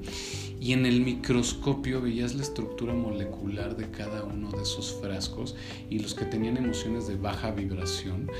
Y 0.61 0.73
en 0.73 0.87
el 0.87 1.01
microscopio 1.01 2.01
veías 2.01 2.35
la 2.35 2.43
estructura 2.43 2.95
molecular 2.95 3.77
de 3.77 3.91
cada 3.91 4.23
uno 4.23 4.51
de 4.53 4.63
esos 4.63 4.95
frascos 5.01 5.57
y 5.89 5.99
los 5.99 6.15
que 6.15 6.27
tenían 6.27 6.59
emociones 6.59 7.09
de 7.09 7.17
baja 7.17 7.51
vibración 7.51 8.31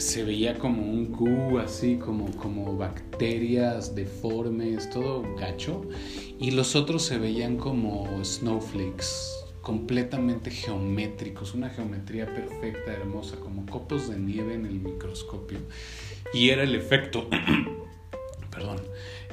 se 0.00 0.24
veía 0.24 0.58
como 0.58 0.82
un 0.82 1.12
goo, 1.12 1.58
así 1.58 1.96
como, 1.96 2.34
como 2.36 2.76
bacterias 2.76 3.94
deformes, 3.94 4.88
todo 4.88 5.22
gacho. 5.36 5.82
Y 6.38 6.52
los 6.52 6.74
otros 6.74 7.02
se 7.02 7.18
veían 7.18 7.58
como 7.58 8.24
snowflakes, 8.24 9.06
completamente 9.60 10.50
geométricos, 10.50 11.54
una 11.54 11.68
geometría 11.68 12.26
perfecta, 12.26 12.92
hermosa, 12.92 13.36
como 13.36 13.66
copos 13.66 14.08
de 14.08 14.18
nieve 14.18 14.54
en 14.54 14.64
el 14.64 14.80
microscopio. 14.80 15.58
Y 16.32 16.48
era 16.48 16.62
el 16.62 16.74
efecto, 16.74 17.28
perdón, 18.50 18.78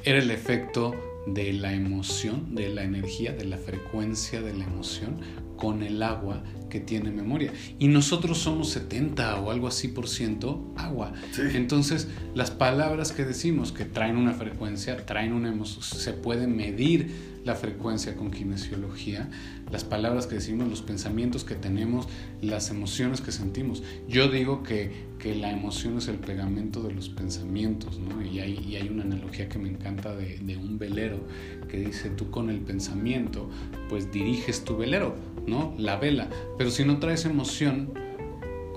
era 0.04 0.18
el 0.18 0.30
efecto 0.30 0.94
de 1.26 1.54
la 1.54 1.72
emoción, 1.72 2.54
de 2.54 2.68
la 2.68 2.84
energía, 2.84 3.32
de 3.32 3.46
la 3.46 3.56
frecuencia 3.56 4.42
de 4.42 4.54
la 4.54 4.64
emoción 4.64 5.20
con 5.58 5.82
el 5.82 6.02
agua 6.02 6.42
que 6.70 6.80
tiene 6.80 7.10
memoria. 7.10 7.52
Y 7.78 7.88
nosotros 7.88 8.38
somos 8.38 8.70
70 8.70 9.40
o 9.40 9.50
algo 9.50 9.68
así 9.68 9.88
por 9.88 10.08
ciento 10.08 10.72
agua. 10.76 11.12
Entonces, 11.52 12.08
las 12.34 12.50
palabras 12.50 13.12
que 13.12 13.24
decimos 13.24 13.72
que 13.72 13.84
traen 13.84 14.16
una 14.16 14.32
frecuencia, 14.32 15.04
traen 15.04 15.32
una 15.34 15.50
emoción, 15.50 15.82
se 15.82 16.12
puede 16.14 16.46
medir 16.46 17.38
la 17.44 17.54
frecuencia 17.54 18.16
con 18.16 18.30
kinesiología, 18.30 19.30
las 19.70 19.84
palabras 19.84 20.26
que 20.26 20.36
decimos, 20.36 20.68
los 20.68 20.82
pensamientos 20.82 21.44
que 21.44 21.54
tenemos, 21.54 22.08
las 22.40 22.70
emociones 22.70 23.20
que 23.20 23.32
sentimos. 23.32 23.82
Yo 24.08 24.28
digo 24.28 24.62
que, 24.62 24.90
que 25.18 25.34
la 25.34 25.50
emoción 25.50 25.98
es 25.98 26.08
el 26.08 26.16
pegamento 26.16 26.82
de 26.82 26.94
los 26.94 27.08
pensamientos, 27.08 27.98
¿no? 27.98 28.22
Y 28.22 28.40
hay, 28.40 28.58
y 28.66 28.76
hay 28.76 28.88
una 28.88 29.02
analogía 29.02 29.48
que 29.48 29.58
me 29.58 29.68
encanta 29.68 30.14
de, 30.14 30.38
de 30.38 30.56
un 30.56 30.78
velero 30.78 31.20
que 31.68 31.78
dice, 31.78 32.10
tú 32.10 32.30
con 32.30 32.50
el 32.50 32.60
pensamiento, 32.60 33.50
pues 33.88 34.10
diriges 34.10 34.64
tu 34.64 34.76
velero, 34.76 35.14
¿no? 35.46 35.74
La 35.78 35.96
vela. 35.96 36.28
Pero 36.56 36.70
si 36.70 36.84
no 36.84 36.98
traes 36.98 37.24
emoción, 37.24 37.92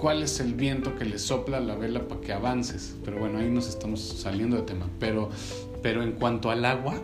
cuál 0.01 0.23
es 0.23 0.39
el 0.39 0.55
viento 0.55 0.95
que 0.95 1.05
le 1.05 1.19
sopla 1.19 1.57
a 1.57 1.61
la 1.61 1.75
vela 1.75 2.07
para 2.07 2.19
que 2.19 2.33
avances. 2.33 2.97
Pero 3.05 3.19
bueno, 3.19 3.37
ahí 3.37 3.49
nos 3.49 3.69
estamos 3.69 4.01
saliendo 4.01 4.57
de 4.57 4.63
tema. 4.63 4.89
Pero, 4.99 5.29
pero 5.83 6.01
en 6.01 6.13
cuanto 6.13 6.49
al 6.49 6.65
agua, 6.65 6.99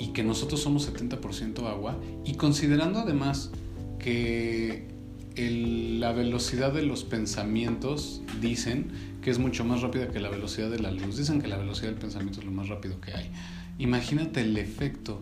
y 0.00 0.08
que 0.08 0.24
nosotros 0.24 0.60
somos 0.60 0.90
70% 0.90 1.68
agua, 1.68 2.00
y 2.24 2.34
considerando 2.34 3.00
además 3.00 3.50
que 3.98 4.88
la 5.36 6.12
velocidad 6.12 6.72
de 6.72 6.82
los 6.82 7.04
pensamientos 7.04 8.22
dicen 8.40 8.90
que 9.22 9.30
es 9.30 9.38
mucho 9.38 9.64
más 9.64 9.82
rápida 9.82 10.08
que 10.08 10.18
la 10.18 10.30
velocidad 10.30 10.70
de 10.70 10.78
la 10.78 10.90
luz. 10.90 11.18
Dicen 11.18 11.40
que 11.40 11.48
la 11.48 11.58
velocidad 11.58 11.90
del 11.90 11.98
pensamiento 11.98 12.40
es 12.40 12.46
lo 12.46 12.52
más 12.52 12.68
rápido 12.68 13.00
que 13.00 13.12
hay. 13.12 13.30
Imagínate 13.78 14.40
el 14.40 14.56
efecto 14.56 15.20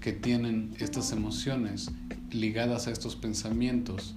que 0.00 0.12
tienen 0.12 0.74
estas 0.78 1.12
emociones 1.12 1.90
ligadas 2.30 2.86
a 2.86 2.90
estos 2.90 3.16
pensamientos 3.16 4.14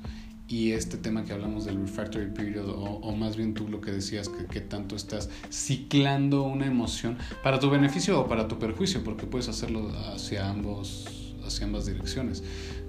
y 0.52 0.74
este 0.74 0.98
tema 0.98 1.24
que 1.24 1.34
hablamos 1.34 1.66
del 1.66 1.80
refractory 1.80 2.28
period 2.28 2.68
o, 2.68 3.16
más 3.16 3.38
bien 3.38 3.54
tú 3.54 3.68
lo 3.70 3.80
que 3.80 3.92
decías 3.92 4.28
que, 4.28 4.46
que, 4.46 4.60
tanto 4.60 4.96
estás 4.96 5.30
ciclando 5.50 6.44
una 6.44 6.66
emoción 6.66 7.18
para 7.42 7.60
tu 7.60 7.70
beneficio 7.70 8.20
o 8.20 8.28
para 8.28 8.48
tu 8.48 8.60
perjuicio 8.60 9.04
porque 9.04 9.26
puedes 9.26 9.48
hacerlo 9.48 9.90
hacia 10.14 10.50
ambos 10.50 11.34
hacia 11.46 11.66
ambas 11.66 11.86
direcciones 11.86 12.44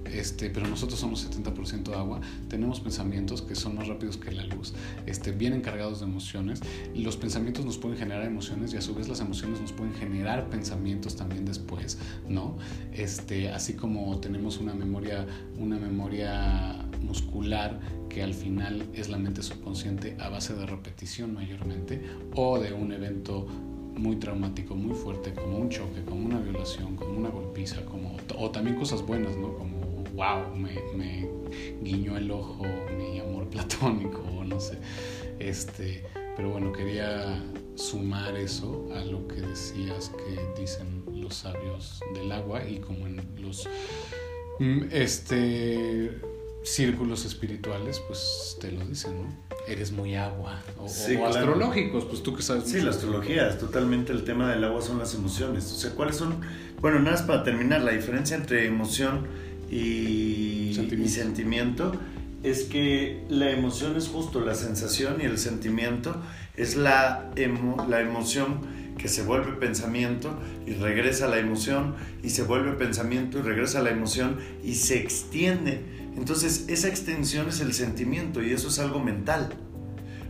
este, 0.05 0.49
pero 0.49 0.67
nosotros 0.67 0.99
somos 0.99 1.29
70% 1.29 1.93
agua, 1.95 2.21
tenemos 2.47 2.79
pensamientos 2.79 3.41
que 3.41 3.55
son 3.55 3.75
más 3.75 3.87
rápidos 3.87 4.17
que 4.17 4.31
la 4.31 4.43
luz, 4.43 4.73
este, 5.05 5.31
vienen 5.31 5.61
cargados 5.61 5.99
de 5.99 6.05
emociones, 6.05 6.61
los 6.95 7.17
pensamientos 7.17 7.65
nos 7.65 7.77
pueden 7.77 7.97
generar 7.97 8.25
emociones 8.25 8.73
y 8.73 8.77
a 8.77 8.81
su 8.81 8.93
vez 8.93 9.07
las 9.07 9.19
emociones 9.19 9.61
nos 9.61 9.71
pueden 9.71 9.93
generar 9.93 10.49
pensamientos 10.49 11.15
también 11.15 11.45
después, 11.45 11.97
¿no? 12.27 12.57
Este, 12.91 13.49
así 13.49 13.73
como 13.73 14.19
tenemos 14.19 14.57
una 14.57 14.73
memoria, 14.73 15.25
una 15.57 15.77
memoria 15.77 16.85
muscular 17.01 17.79
que 18.09 18.23
al 18.23 18.33
final 18.33 18.87
es 18.93 19.09
la 19.09 19.17
mente 19.17 19.41
subconsciente 19.41 20.15
a 20.19 20.29
base 20.29 20.53
de 20.53 20.65
repetición 20.65 21.33
mayormente 21.33 22.01
o 22.35 22.59
de 22.59 22.73
un 22.73 22.91
evento 22.91 23.47
muy 23.95 24.15
traumático, 24.15 24.75
muy 24.75 24.95
fuerte, 24.95 25.33
como 25.33 25.57
un 25.57 25.69
choque, 25.69 26.03
como 26.03 26.25
una 26.25 26.39
violación, 26.39 26.95
como 26.95 27.17
una 27.17 27.29
golpiza, 27.29 27.83
como, 27.85 28.17
o 28.37 28.51
también 28.51 28.75
cosas 28.77 29.05
buenas, 29.05 29.35
¿no? 29.37 29.53
Como 29.53 29.82
wow, 30.13 30.55
me, 30.55 30.79
me 30.95 31.27
guiñó 31.81 32.17
el 32.17 32.31
ojo 32.31 32.63
mi 32.97 33.19
amor 33.19 33.47
platónico, 33.49 34.21
o 34.37 34.43
no 34.43 34.59
sé. 34.59 34.77
Este, 35.39 36.03
pero 36.35 36.49
bueno, 36.49 36.71
quería 36.71 37.43
sumar 37.75 38.35
eso 38.35 38.87
a 38.95 39.03
lo 39.03 39.27
que 39.27 39.41
decías 39.41 40.09
que 40.09 40.61
dicen 40.61 41.03
los 41.13 41.35
sabios 41.35 41.99
del 42.13 42.31
agua 42.31 42.63
y 42.67 42.77
como 42.77 43.07
en 43.07 43.21
los 43.41 43.67
mm, 44.59 44.83
este 44.91 46.21
círculos 46.63 47.25
espirituales, 47.25 48.01
pues 48.07 48.57
te 48.61 48.71
lo 48.71 48.85
dicen, 48.85 49.21
¿no? 49.21 49.27
Eres 49.67 49.91
muy 49.91 50.15
agua. 50.15 50.61
O, 50.77 50.85
astrológicos, 50.85 52.05
pues 52.05 52.23
tú 52.23 52.35
que 52.35 52.41
sabes. 52.41 52.65
Sí, 52.65 52.81
la 52.81 52.91
astrología 52.91 53.49
es 53.49 53.59
totalmente 53.59 54.13
el 54.13 54.23
tema 54.23 54.49
del 54.49 54.63
agua 54.63 54.81
son 54.81 54.97
las 54.97 55.13
emociones. 55.13 55.65
O 55.71 55.75
sea, 55.75 55.91
¿cuáles 55.91 56.15
son? 56.15 56.39
Bueno, 56.79 56.99
nada 56.99 57.11
más 57.11 57.21
para 57.23 57.43
terminar, 57.43 57.81
la 57.81 57.91
diferencia 57.91 58.35
entre 58.37 58.65
emoción 58.65 59.27
y 59.69 60.73
sentimiento. 61.07 61.93
es 62.43 62.63
que 62.63 63.23
la 63.29 63.51
emoción 63.51 63.95
es 63.95 64.09
justo 64.09 64.41
la 64.41 64.53
sensación 64.53 65.21
y 65.21 65.25
el 65.25 65.37
sentimiento 65.37 66.21
es 66.57 66.75
la, 66.75 67.31
la 67.87 68.01
emoción 68.01 68.59
que 68.97 69.07
se 69.07 69.23
vuelve 69.23 69.53
pensamiento 69.53 70.37
y 70.67 70.73
regresa 70.73 71.27
la 71.27 71.39
emoción 71.39 71.95
y 72.21 72.29
se 72.29 72.43
vuelve 72.43 72.73
pensamiento 72.73 73.39
y 73.39 73.41
regresa 73.43 73.81
la 73.81 73.91
emoción 73.91 74.39
y 74.63 74.75
se 74.75 74.99
extiende. 74.99 75.81
Entonces 76.17 76.65
esa 76.67 76.89
extensión 76.89 77.47
es 77.47 77.61
el 77.61 77.73
sentimiento 77.73 78.43
y 78.43 78.51
eso 78.51 78.67
es 78.67 78.77
algo 78.79 78.99
mental. 78.99 79.49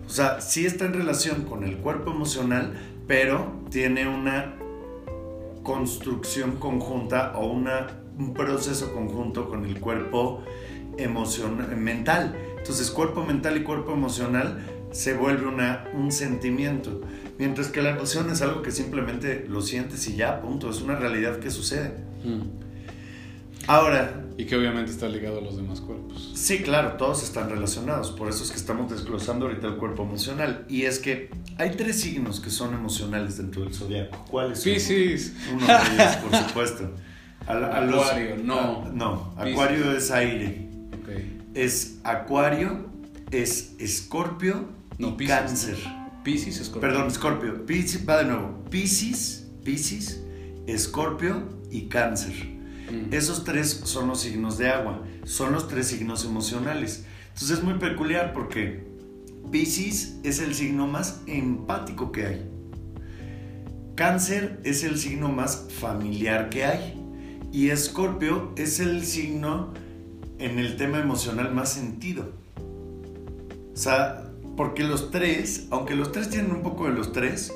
O 0.06 0.10
sea, 0.10 0.40
sí 0.40 0.66
está 0.66 0.86
en 0.86 0.94
relación 0.94 1.46
con 1.46 1.63
el 1.63 1.78
cuerpo 1.78 2.12
emocional, 2.12 2.74
pero 3.08 3.63
tiene 3.72 4.08
una 4.08 4.54
construcción 5.63 6.58
conjunta 6.58 7.34
o 7.36 7.48
una 7.48 8.03
un 8.17 8.34
proceso 8.34 8.93
conjunto 8.93 9.49
con 9.49 9.65
el 9.65 9.80
cuerpo 9.80 10.43
emocional, 10.97 11.76
mental. 11.78 12.36
Entonces, 12.58 12.91
cuerpo 12.91 13.26
mental 13.26 13.58
y 13.58 13.63
cuerpo 13.63 13.93
emocional 13.93 14.63
se 14.91 15.15
vuelve 15.15 15.47
una, 15.47 15.86
un 15.93 16.12
sentimiento. 16.12 17.02
Mientras 17.39 17.67
que 17.67 17.82
la 17.82 17.89
emoción 17.89 18.30
es 18.30 18.41
algo 18.41 18.62
que 18.62 18.71
simplemente 18.71 19.45
lo 19.49 19.62
sientes 19.62 20.08
y 20.08 20.15
ya, 20.15 20.41
punto. 20.41 20.69
Es 20.69 20.82
una 20.82 20.95
realidad 20.95 21.39
que 21.39 21.49
sucede. 21.49 21.95
Mm. 22.23 22.63
Ahora. 23.67 24.19
Y 24.38 24.45
que 24.45 24.56
obviamente 24.56 24.91
está 24.91 25.08
ligado 25.08 25.39
a 25.39 25.41
los 25.41 25.58
demás 25.58 25.82
cuerpos. 25.82 26.32
Sí, 26.36 26.60
claro, 26.60 26.93
todos 26.93 27.23
están 27.23 27.49
relacionados. 27.49 28.12
Por 28.12 28.30
eso 28.30 28.43
es 28.43 28.52
que 28.52 28.58
estamos 28.58 28.89
desglosando 28.91 29.45
ahorita 29.45 29.67
el 29.67 29.76
cuerpo 29.76 30.04
emocional. 30.04 30.65
Y 30.67 30.84
es 30.84 30.99
que 30.99 31.30
hay 31.58 31.71
tres 31.71 32.02
signos 32.02 32.39
que 32.39 32.49
son 32.49 32.73
emocionales 32.73 33.38
dentro 33.38 33.63
del 33.63 33.73
zodiaco. 33.73 34.26
¿Cuáles 34.30 34.60
son? 34.60 34.73
Piscis. 34.73 35.36
Uno 35.54 35.65
de 35.65 35.73
ellos, 35.73 36.15
por 36.17 36.39
supuesto. 36.47 36.91
acuario, 37.47 38.38
no. 38.38 38.91
no, 38.91 39.34
Acuario 39.38 39.95
es 39.95 40.12
aire. 40.12 40.69
Es 41.53 41.99
Acuario, 42.03 42.89
es 43.32 43.75
Escorpio 43.79 44.69
y 44.97 45.27
Cáncer. 45.27 45.77
Piscis, 46.23 46.60
Escorpio. 46.60 46.89
Perdón, 46.89 47.08
Escorpio. 47.08 47.65
Piscis, 47.65 48.08
va 48.08 48.19
de 48.19 48.25
nuevo. 48.25 48.63
Piscis, 48.69 49.47
Piscis, 49.63 50.21
Escorpio 50.67 51.49
y 51.69 51.88
Cáncer. 51.88 52.34
Mm. 52.91 53.13
Esos 53.13 53.43
tres 53.43 53.82
son 53.84 54.08
los 54.08 54.21
signos 54.21 54.58
de 54.58 54.69
agua. 54.69 55.03
Son 55.25 55.51
los 55.51 55.67
tres 55.67 55.88
signos 55.88 56.25
emocionales. 56.25 57.06
Entonces 57.34 57.58
es 57.58 57.63
muy 57.63 57.75
peculiar 57.75 58.34
porque 58.34 58.88
Piscis 59.51 60.15
es 60.23 60.39
el 60.39 60.56
signo 60.56 60.88
más 60.88 61.21
empático 61.27 62.12
que 62.12 62.25
hay. 62.25 62.49
Cáncer 63.95 64.60
es 64.63 64.84
el 64.84 64.97
signo 64.97 65.29
más 65.29 65.67
familiar 65.79 66.49
que 66.49 66.65
hay. 66.65 67.03
Y 67.54 67.70
Escorpio 67.70 68.52
es 68.56 68.80
el 68.80 69.06
signo 69.06 69.72
en 70.39 70.58
el 70.58 70.76
tema 70.76 71.00
emocional 71.00 71.54
más 71.54 71.72
sentido. 71.72 72.32
O 73.72 73.78
sea, 73.78 74.24
porque 74.58 74.84
los 74.84 75.12
tres, 75.12 75.68
aunque 75.70 75.96
los 75.96 76.12
tres 76.12 76.32
tienen 76.32 76.52
un 76.52 76.63
poco 76.63 76.86
de 76.86 76.94
los 76.96 77.13
tres, 77.13 77.54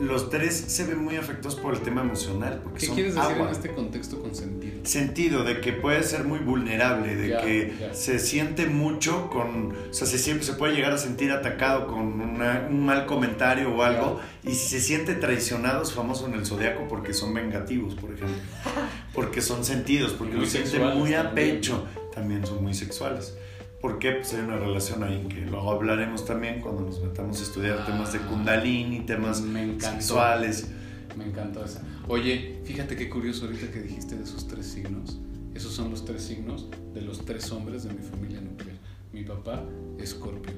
los 0.00 0.30
tres 0.30 0.54
se 0.54 0.84
ven 0.84 1.02
muy 1.02 1.16
afectados 1.16 1.56
por 1.56 1.74
el 1.74 1.80
tema 1.80 2.00
emocional. 2.02 2.62
¿Qué 2.78 2.90
quieres 2.90 3.16
decir 3.16 3.38
en 3.38 3.48
este 3.48 3.72
contexto 3.72 4.22
con 4.22 4.36
sentido? 4.36 4.86
Sentido, 4.86 5.42
de 5.42 5.60
que 5.60 5.72
puede 5.72 6.04
ser 6.04 6.22
muy 6.22 6.38
vulnerable, 6.38 7.16
de 7.16 7.36
que 7.38 7.90
se 7.92 8.20
siente 8.20 8.66
mucho 8.66 9.28
con. 9.30 9.72
O 9.72 9.92
sea, 9.92 10.06
se, 10.06 10.18
siempre, 10.18 10.46
se 10.46 10.52
puede 10.52 10.74
llegar 10.74 10.92
a 10.92 10.98
sentir 10.98 11.32
atacado 11.32 11.88
con 11.88 12.20
un 12.20 12.86
mal 12.86 13.04
comentario 13.06 13.74
o 13.74 13.82
algo. 13.82 14.20
Y 14.44 14.54
si 14.54 14.68
se 14.68 14.80
siente 14.80 15.16
traicionado, 15.16 15.82
es 15.82 15.92
famoso 15.92 16.28
en 16.28 16.34
el 16.34 16.46
zodiaco 16.46 16.86
porque 16.88 17.12
son 17.12 17.34
vengativos, 17.34 17.96
por 17.96 18.12
ejemplo. 18.12 18.36
Porque 19.14 19.40
son 19.40 19.64
sentidos, 19.64 20.12
porque 20.12 20.34
lo 20.34 20.46
sienten 20.46 20.98
muy 20.98 21.14
a 21.14 21.34
pecho. 21.34 21.84
También 22.14 22.46
son 22.46 22.62
muy 22.62 22.74
sexuales. 22.74 23.34
¿Por 23.80 23.98
qué? 23.98 24.12
Pues 24.12 24.34
hay 24.34 24.40
una 24.40 24.58
relación 24.58 25.02
ahí 25.02 25.26
que 25.28 25.40
luego 25.40 25.70
hablaremos 25.70 26.26
también 26.26 26.60
cuando 26.60 26.82
nos 26.82 27.00
metamos 27.00 27.40
a 27.40 27.42
estudiar 27.42 27.86
temas 27.86 28.12
de 28.12 28.18
ah. 28.18 28.26
kundalini, 28.28 29.00
temas 29.00 29.42
sexuales. 29.78 30.68
Me 31.16 31.24
encantó 31.24 31.64
esa. 31.64 31.82
Oye, 32.06 32.60
fíjate 32.64 32.94
qué 32.94 33.08
curioso 33.08 33.46
ahorita 33.46 33.70
que 33.70 33.80
dijiste 33.80 34.16
de 34.16 34.24
esos 34.24 34.46
tres 34.46 34.66
signos. 34.66 35.18
Esos 35.54 35.72
son 35.72 35.90
los 35.90 36.04
tres 36.04 36.22
signos 36.22 36.68
de 36.92 37.00
los 37.00 37.24
tres 37.24 37.50
hombres 37.52 37.84
de 37.84 37.94
mi 37.94 38.02
familia 38.02 38.40
nuclear. 38.40 38.76
Mi 39.12 39.24
papá, 39.24 39.64
Escorpio. 39.98 40.54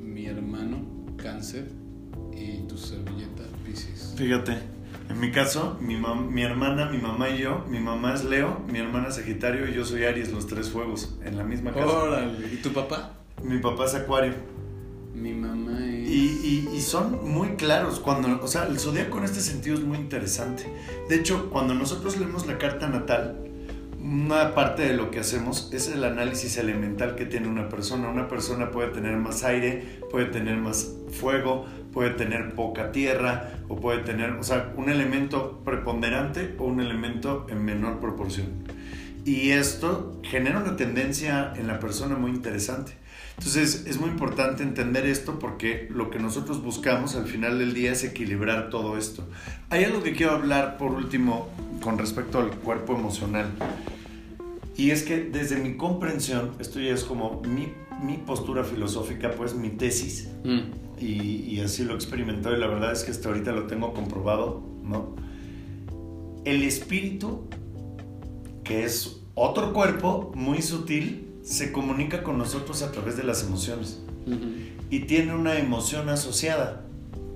Mi 0.00 0.26
hermano, 0.26 0.84
Cáncer. 1.16 1.68
Y 2.32 2.66
tu 2.66 2.78
servilleta, 2.78 3.44
Pisces. 3.64 4.14
Fíjate. 4.16 4.58
En 5.14 5.20
mi 5.20 5.30
caso, 5.30 5.78
mi, 5.80 5.96
mi 5.96 6.42
hermana, 6.42 6.86
mi 6.86 6.98
mamá 6.98 7.30
y 7.30 7.38
yo, 7.38 7.64
mi 7.68 7.78
mamá 7.78 8.14
es 8.14 8.24
Leo, 8.24 8.58
mi 8.66 8.80
hermana 8.80 9.08
es 9.08 9.14
Sagitario 9.14 9.68
y 9.68 9.72
yo 9.72 9.84
soy 9.84 10.02
Aries, 10.02 10.32
los 10.32 10.48
tres 10.48 10.70
fuegos, 10.70 11.16
en 11.24 11.38
la 11.38 11.44
misma 11.44 11.72
casa. 11.72 11.86
Órale. 11.86 12.48
¿Y 12.52 12.56
tu 12.56 12.72
papá? 12.72 13.12
Mi 13.40 13.58
papá 13.58 13.84
es 13.84 13.94
Acuario. 13.94 14.34
Mi 15.14 15.32
mamá 15.32 15.78
es... 15.86 16.10
Y, 16.10 16.68
y, 16.74 16.80
son 16.80 17.30
muy 17.30 17.50
claros 17.50 18.00
cuando, 18.00 18.42
o 18.42 18.48
sea, 18.48 18.66
el 18.66 18.80
zodiaco 18.80 19.18
en 19.18 19.24
este 19.24 19.40
sentido 19.40 19.76
es 19.76 19.84
muy 19.84 19.98
interesante. 19.98 20.64
De 21.08 21.14
hecho, 21.14 21.48
cuando 21.48 21.74
nosotros 21.74 22.16
leemos 22.18 22.48
la 22.48 22.58
carta 22.58 22.88
natal, 22.88 23.36
una 24.00 24.52
parte 24.52 24.82
de 24.82 24.94
lo 24.94 25.12
que 25.12 25.20
hacemos 25.20 25.70
es 25.72 25.86
el 25.88 26.02
análisis 26.02 26.58
elemental 26.58 27.14
que 27.14 27.24
tiene 27.24 27.46
una 27.46 27.68
persona. 27.68 28.08
Una 28.08 28.26
persona 28.26 28.72
puede 28.72 28.88
tener 28.88 29.16
más 29.16 29.44
aire, 29.44 30.00
puede 30.10 30.26
tener 30.26 30.56
más 30.56 30.92
fuego, 31.12 31.66
puede 31.94 32.10
tener 32.10 32.54
poca 32.54 32.92
tierra 32.92 33.52
o 33.68 33.76
puede 33.76 34.02
tener, 34.02 34.32
o 34.32 34.42
sea, 34.42 34.74
un 34.76 34.90
elemento 34.90 35.62
preponderante 35.64 36.56
o 36.58 36.64
un 36.64 36.80
elemento 36.80 37.46
en 37.48 37.64
menor 37.64 38.00
proporción. 38.00 38.48
Y 39.24 39.50
esto 39.52 40.20
genera 40.22 40.58
una 40.58 40.76
tendencia 40.76 41.54
en 41.56 41.68
la 41.68 41.78
persona 41.78 42.16
muy 42.16 42.32
interesante. 42.32 42.92
Entonces 43.38 43.84
es 43.86 43.98
muy 43.98 44.10
importante 44.10 44.62
entender 44.62 45.06
esto 45.06 45.38
porque 45.38 45.88
lo 45.90 46.10
que 46.10 46.18
nosotros 46.18 46.62
buscamos 46.62 47.16
al 47.16 47.26
final 47.26 47.58
del 47.58 47.74
día 47.74 47.92
es 47.92 48.04
equilibrar 48.04 48.70
todo 48.70 48.98
esto. 48.98 49.26
Hay 49.70 49.84
algo 49.84 50.02
que 50.02 50.12
quiero 50.12 50.32
hablar 50.32 50.76
por 50.76 50.92
último 50.92 51.48
con 51.82 51.98
respecto 51.98 52.38
al 52.38 52.50
cuerpo 52.50 52.94
emocional. 52.94 53.46
Y 54.76 54.90
es 54.90 55.04
que 55.04 55.18
desde 55.18 55.56
mi 55.56 55.76
comprensión, 55.76 56.52
esto 56.58 56.80
ya 56.80 56.92
es 56.92 57.04
como 57.04 57.40
mi, 57.42 57.72
mi 58.02 58.18
postura 58.18 58.64
filosófica, 58.64 59.30
pues 59.32 59.54
mi 59.54 59.70
tesis, 59.70 60.28
mm. 60.44 60.83
Y, 60.98 61.54
y, 61.54 61.60
así 61.60 61.84
lo 61.84 61.92
he 61.92 61.96
experimentado 61.96 62.56
y 62.56 62.60
la 62.60 62.66
verdad 62.66 62.92
es 62.92 63.04
que 63.04 63.10
hasta 63.10 63.28
ahorita 63.28 63.52
lo 63.52 63.66
tengo 63.66 63.92
comprobado, 63.92 64.62
¿no? 64.82 65.14
El 66.44 66.62
espíritu, 66.62 67.48
que 68.62 68.84
es 68.84 69.22
otro 69.34 69.72
cuerpo 69.72 70.32
muy 70.34 70.62
sutil, 70.62 71.24
se 71.42 71.72
comunica 71.72 72.22
con 72.22 72.38
nosotros 72.38 72.82
a 72.82 72.90
través 72.90 73.16
de 73.16 73.24
las 73.24 73.42
emociones. 73.42 74.00
Y 74.90 75.00
tiene 75.00 75.34
una 75.34 75.58
emoción 75.58 76.08
asociada 76.08 76.86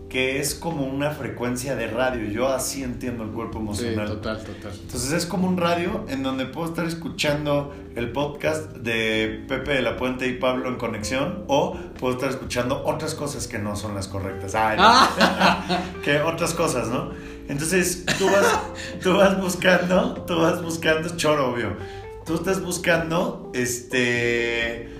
que 0.09 0.41
es 0.41 0.55
como 0.55 0.87
una 0.87 1.11
frecuencia 1.11 1.77
de 1.77 1.87
radio. 1.87 2.31
Yo 2.31 2.49
así 2.49 2.83
entiendo 2.83 3.25
el 3.25 3.31
cuerpo 3.31 3.59
emocional. 3.59 4.09
Sí, 4.09 4.15
total, 4.15 4.43
total. 4.43 4.73
Entonces 4.81 5.13
es 5.13 5.27
como 5.27 5.47
un 5.47 5.59
radio 5.59 6.07
en 6.09 6.23
donde 6.23 6.47
puedo 6.47 6.69
estar 6.69 6.87
escuchando 6.87 7.75
el 7.95 8.11
podcast 8.13 8.73
de 8.77 9.45
Pepe 9.49 9.73
de 9.73 9.83
la 9.83 9.97
Puente 9.97 10.27
y 10.27 10.35
Pablo 10.35 10.69
en 10.69 10.77
conexión 10.77 11.45
o 11.49 11.77
puedo 11.99 12.15
estar 12.15 12.31
escuchando 12.31 12.83
otras 12.87 13.15
cosas 13.15 13.47
que 13.49 13.59
no 13.59 13.77
son 13.77 13.95
las 13.95 14.09
correctas. 14.09 14.55
Ay, 14.55 14.79
que 16.05 16.21
otras 16.21 16.55
cosas, 16.55 16.89
¿no? 16.89 17.11
Entonces 17.49 18.05
tú 18.19 18.27
vas, 18.27 18.61
tú 19.03 19.15
vas 19.15 19.39
buscando, 19.41 20.25
tú 20.27 20.39
vas 20.41 20.63
buscando, 20.63 21.17
choro, 21.17 21.53
obvio. 21.53 21.77
Tú 22.25 22.35
estás 22.35 22.63
buscando, 22.63 23.51
este 23.55 24.98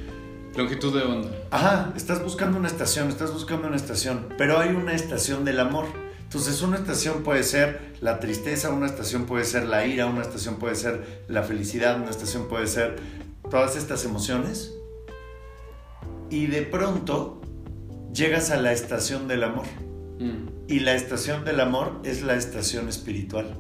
Longitud 0.59 0.93
de 0.93 1.05
onda. 1.05 1.31
Ajá, 1.53 1.93
estás 1.95 2.21
buscando 2.21 2.59
una 2.59 2.67
estación, 2.67 3.11
estás 3.11 3.33
buscando 3.33 3.69
una 3.69 3.77
estación, 3.77 4.27
pero 4.37 4.59
hay 4.59 4.71
una 4.71 4.93
estación 4.93 5.45
del 5.45 5.61
amor. 5.61 5.87
Entonces 6.25 6.61
una 6.63 6.79
estación 6.79 7.23
puede 7.23 7.45
ser 7.45 7.95
la 8.01 8.19
tristeza, 8.19 8.71
una 8.71 8.87
estación 8.87 9.27
puede 9.27 9.45
ser 9.45 9.67
la 9.67 9.87
ira, 9.87 10.07
una 10.07 10.23
estación 10.23 10.57
puede 10.57 10.75
ser 10.75 11.23
la 11.29 11.45
felicidad, 11.45 12.01
una 12.01 12.11
estación 12.11 12.49
puede 12.49 12.67
ser 12.67 12.97
todas 13.49 13.77
estas 13.77 14.05
emociones. 14.05 14.75
Y 16.29 16.49
de 16.49 16.63
pronto 16.63 17.41
llegas 18.13 18.51
a 18.51 18.57
la 18.57 18.73
estación 18.73 19.29
del 19.29 19.45
amor. 19.45 19.67
Mm. 20.19 20.49
Y 20.67 20.81
la 20.81 20.95
estación 20.95 21.45
del 21.45 21.61
amor 21.61 22.01
es 22.03 22.23
la 22.23 22.35
estación 22.35 22.89
espiritual. 22.89 23.57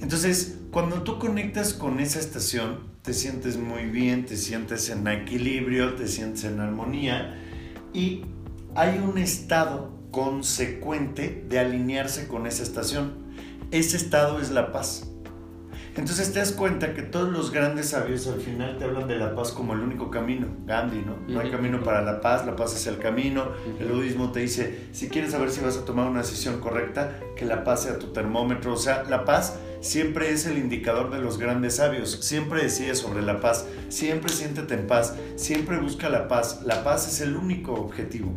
Entonces, 0.00 0.58
cuando 0.70 1.02
tú 1.02 1.18
conectas 1.18 1.74
con 1.74 1.98
esa 1.98 2.20
estación, 2.20 2.96
te 3.08 3.14
sientes 3.14 3.56
muy 3.56 3.86
bien, 3.86 4.26
te 4.26 4.36
sientes 4.36 4.90
en 4.90 5.08
equilibrio, 5.08 5.94
te 5.94 6.06
sientes 6.06 6.44
en 6.44 6.60
armonía 6.60 7.42
y 7.94 8.20
hay 8.74 8.98
un 8.98 9.16
estado 9.16 9.90
consecuente 10.10 11.42
de 11.48 11.58
alinearse 11.58 12.28
con 12.28 12.46
esa 12.46 12.64
estación. 12.64 13.14
Ese 13.70 13.96
estado 13.96 14.42
es 14.42 14.50
la 14.50 14.72
paz. 14.72 15.07
Entonces 15.98 16.32
te 16.32 16.38
das 16.38 16.52
cuenta 16.52 16.94
que 16.94 17.02
todos 17.02 17.28
los 17.28 17.50
grandes 17.50 17.88
sabios 17.88 18.28
al 18.28 18.40
final 18.40 18.78
te 18.78 18.84
hablan 18.84 19.08
de 19.08 19.18
la 19.18 19.34
paz 19.34 19.50
como 19.50 19.72
el 19.72 19.80
único 19.80 20.12
camino. 20.12 20.46
Gandhi, 20.64 21.02
¿no? 21.04 21.16
No 21.26 21.40
hay 21.40 21.50
camino 21.50 21.82
para 21.82 22.02
la 22.02 22.20
paz, 22.20 22.46
la 22.46 22.54
paz 22.54 22.76
es 22.76 22.86
el 22.86 22.98
camino. 22.98 23.48
El 23.80 23.88
budismo 23.88 24.30
te 24.30 24.38
dice, 24.38 24.86
si 24.92 25.08
quieres 25.08 25.32
saber 25.32 25.50
si 25.50 25.60
vas 25.60 25.76
a 25.76 25.84
tomar 25.84 26.08
una 26.08 26.20
decisión 26.20 26.60
correcta, 26.60 27.18
que 27.34 27.44
la 27.44 27.64
paz 27.64 27.82
sea 27.82 27.98
tu 27.98 28.12
termómetro. 28.12 28.74
O 28.74 28.76
sea, 28.76 29.02
la 29.10 29.24
paz 29.24 29.58
siempre 29.80 30.30
es 30.30 30.46
el 30.46 30.56
indicador 30.56 31.10
de 31.10 31.18
los 31.18 31.36
grandes 31.36 31.74
sabios. 31.76 32.12
Siempre 32.20 32.62
decide 32.62 32.94
sobre 32.94 33.20
la 33.20 33.40
paz, 33.40 33.66
siempre 33.88 34.32
siéntete 34.32 34.74
en 34.74 34.86
paz, 34.86 35.16
siempre 35.34 35.80
busca 35.80 36.08
la 36.08 36.28
paz. 36.28 36.62
La 36.64 36.84
paz 36.84 37.08
es 37.08 37.20
el 37.22 37.36
único 37.36 37.74
objetivo. 37.74 38.32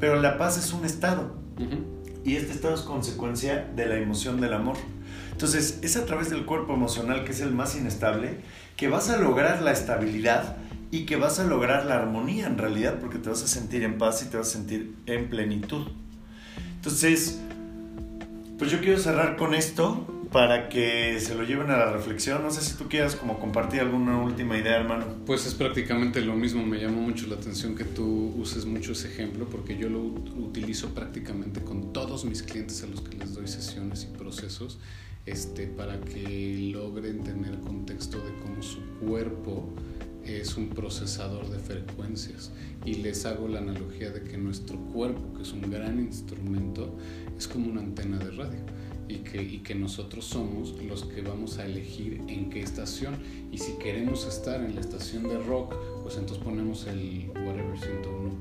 Pero 0.00 0.20
la 0.20 0.36
paz 0.36 0.58
es 0.58 0.72
un 0.72 0.84
estado. 0.84 1.36
Y 2.24 2.34
este 2.34 2.50
estado 2.50 2.74
es 2.74 2.80
consecuencia 2.80 3.70
de 3.76 3.86
la 3.86 3.98
emoción 3.98 4.40
del 4.40 4.52
amor. 4.52 4.76
Entonces, 5.38 5.78
es 5.82 5.96
a 5.96 6.04
través 6.04 6.30
del 6.30 6.44
cuerpo 6.44 6.74
emocional, 6.74 7.22
que 7.22 7.30
es 7.30 7.40
el 7.40 7.52
más 7.52 7.76
inestable, 7.76 8.40
que 8.76 8.88
vas 8.88 9.08
a 9.08 9.18
lograr 9.18 9.62
la 9.62 9.70
estabilidad 9.70 10.56
y 10.90 11.06
que 11.06 11.14
vas 11.14 11.38
a 11.38 11.44
lograr 11.44 11.86
la 11.86 11.94
armonía 11.94 12.48
en 12.48 12.58
realidad, 12.58 12.98
porque 12.98 13.18
te 13.18 13.28
vas 13.28 13.44
a 13.44 13.46
sentir 13.46 13.84
en 13.84 13.98
paz 13.98 14.24
y 14.26 14.30
te 14.30 14.36
vas 14.36 14.48
a 14.48 14.50
sentir 14.50 14.96
en 15.06 15.30
plenitud. 15.30 15.86
Entonces, 16.74 17.38
pues 18.58 18.72
yo 18.72 18.80
quiero 18.80 18.98
cerrar 18.98 19.36
con 19.36 19.54
esto 19.54 20.04
para 20.32 20.68
que 20.68 21.20
se 21.20 21.36
lo 21.36 21.44
lleven 21.44 21.70
a 21.70 21.76
la 21.76 21.92
reflexión. 21.92 22.42
No 22.42 22.50
sé 22.50 22.60
si 22.60 22.74
tú 22.74 22.88
quieras 22.88 23.14
como 23.14 23.38
compartir 23.38 23.78
alguna 23.78 24.20
última 24.20 24.58
idea, 24.58 24.74
hermano. 24.74 25.06
Pues 25.24 25.46
es 25.46 25.54
prácticamente 25.54 26.20
lo 26.20 26.34
mismo. 26.34 26.66
Me 26.66 26.80
llamó 26.80 27.00
mucho 27.00 27.28
la 27.28 27.36
atención 27.36 27.76
que 27.76 27.84
tú 27.84 28.34
uses 28.36 28.66
mucho 28.66 28.90
ese 28.90 29.06
ejemplo 29.06 29.48
porque 29.48 29.78
yo 29.78 29.88
lo 29.88 30.00
utilizo 30.00 30.88
prácticamente 30.96 31.62
con 31.62 31.92
todos 31.92 32.24
mis 32.24 32.42
clientes 32.42 32.82
a 32.82 32.88
los 32.88 33.02
que 33.02 33.16
les 33.16 33.34
doy 33.34 33.46
sesiones 33.46 34.02
y 34.02 34.18
procesos 34.18 34.80
este, 35.30 35.66
para 35.66 36.00
que 36.00 36.70
logren 36.72 37.22
tener 37.22 37.58
contexto 37.60 38.18
de 38.18 38.32
cómo 38.42 38.62
su 38.62 38.80
cuerpo 39.00 39.68
es 40.24 40.56
un 40.56 40.68
procesador 40.68 41.48
de 41.48 41.58
frecuencias 41.58 42.50
y 42.84 42.94
les 42.94 43.24
hago 43.24 43.48
la 43.48 43.60
analogía 43.60 44.10
de 44.10 44.22
que 44.22 44.36
nuestro 44.36 44.78
cuerpo, 44.78 45.34
que 45.36 45.42
es 45.42 45.52
un 45.52 45.70
gran 45.70 45.98
instrumento, 45.98 46.94
es 47.36 47.48
como 47.48 47.70
una 47.70 47.80
antena 47.80 48.18
de 48.18 48.30
radio 48.30 48.60
y 49.08 49.16
que, 49.16 49.42
y 49.42 49.58
que 49.58 49.74
nosotros 49.74 50.26
somos 50.26 50.74
los 50.82 51.04
que 51.04 51.22
vamos 51.22 51.58
a 51.58 51.64
elegir 51.64 52.20
en 52.28 52.50
qué 52.50 52.60
estación. 52.60 53.16
Y 53.50 53.58
si 53.58 53.72
queremos 53.78 54.26
estar 54.26 54.62
en 54.62 54.74
la 54.74 54.82
estación 54.82 55.22
de 55.24 55.38
rock, 55.38 55.74
pues 56.02 56.16
entonces 56.16 56.44
ponemos 56.44 56.86
el 56.86 57.30
whatever 57.34 57.78
101. 57.78 58.38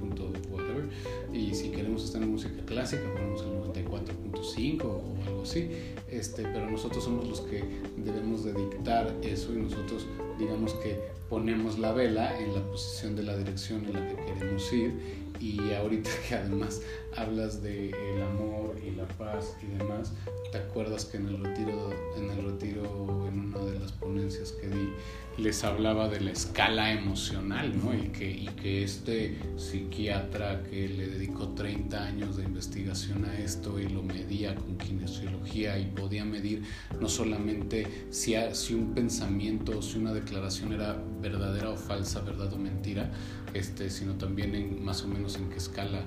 whatever. 0.52 0.90
Y 1.34 1.54
si 1.56 1.70
queremos 1.70 2.04
estar 2.04 2.22
en 2.22 2.32
música 2.32 2.62
clásica, 2.66 3.04
ponemos 3.14 3.42
el 3.42 3.84
94.5 3.86 4.84
o 4.84 5.24
algo 5.26 5.44
así. 5.44 5.70
Este, 6.10 6.44
pero 6.44 6.70
nosotros 6.70 7.04
somos 7.04 7.28
los 7.28 7.42
que 7.42 7.64
debemos 7.98 8.44
de 8.46 8.54
dictar 8.54 9.14
eso 9.22 9.54
y 9.54 9.58
nosotros 9.58 10.08
digamos 10.40 10.74
que 10.76 10.98
ponemos 11.30 11.78
la 11.78 11.92
vela 11.92 12.40
en 12.40 12.54
la 12.54 12.62
posición 12.62 13.16
de 13.16 13.24
la 13.24 13.36
dirección 13.36 13.86
en 13.86 13.94
la 13.94 14.08
que 14.08 14.16
queremos 14.16 14.72
ir 14.72 14.94
y 15.40 15.74
ahorita 15.74 16.10
que 16.28 16.36
además 16.36 16.82
hablas 17.16 17.62
de 17.62 17.90
el 17.90 18.22
amor 18.22 18.80
y 18.86 18.92
la 18.92 19.08
paz 19.08 19.56
y 19.62 19.78
demás, 19.78 20.14
¿te 20.52 20.58
acuerdas 20.60 21.06
que 21.06 21.18
en 21.18 21.28
el 21.28 21.44
retiro, 21.44 21.90
en 22.16 22.30
el 22.30 22.52
retiro, 22.52 23.28
en 23.28 23.40
una 23.40 23.60
de 23.60 23.80
las 23.80 23.92
ponencias 23.92 24.52
que 24.54 24.68
di, 24.68 24.90
les 25.38 25.64
hablaba 25.64 26.10
de 26.10 26.20
la 26.22 26.32
escala 26.32 26.92
emocional, 26.92 27.72
¿no? 27.78 27.94
Y 27.94 28.10
que, 28.10 28.30
y 28.30 28.48
que 28.48 28.84
este 28.84 29.38
psiquiatra 29.56 30.64
que 30.64 30.88
le 30.88 31.08
dedicó 31.08 31.50
30 31.50 32.04
años 32.04 32.38
de 32.38 32.44
investigación 32.44 33.26
a 33.26 33.38
esto 33.38 33.80
y 33.80 33.88
lo 33.88 34.02
medía 34.02 34.56
con 34.56 34.78
kinesiología 34.78 35.78
y 35.78 35.86
podía 36.00 36.24
medir 36.26 36.64
no 37.00 37.10
solamente 37.10 38.08
si, 38.12 38.36
si 38.54 38.74
un 38.74 38.94
pensamiento 38.94 39.80
o 39.80 39.82
si 39.82 39.98
una 39.98 40.14
declaración 40.14 40.74
era 40.74 40.96
verdadera 41.22 41.70
o 41.70 41.78
falsa, 41.78 42.22
verdad 42.22 42.54
o 42.54 42.58
mentira, 42.58 43.12
este, 43.54 43.90
sino 43.90 44.14
también 44.14 44.56
en 44.56 44.84
más 44.84 45.04
o 45.04 45.08
menos 45.08 45.36
en 45.36 45.50
qué 45.50 45.58
escala 45.58 46.04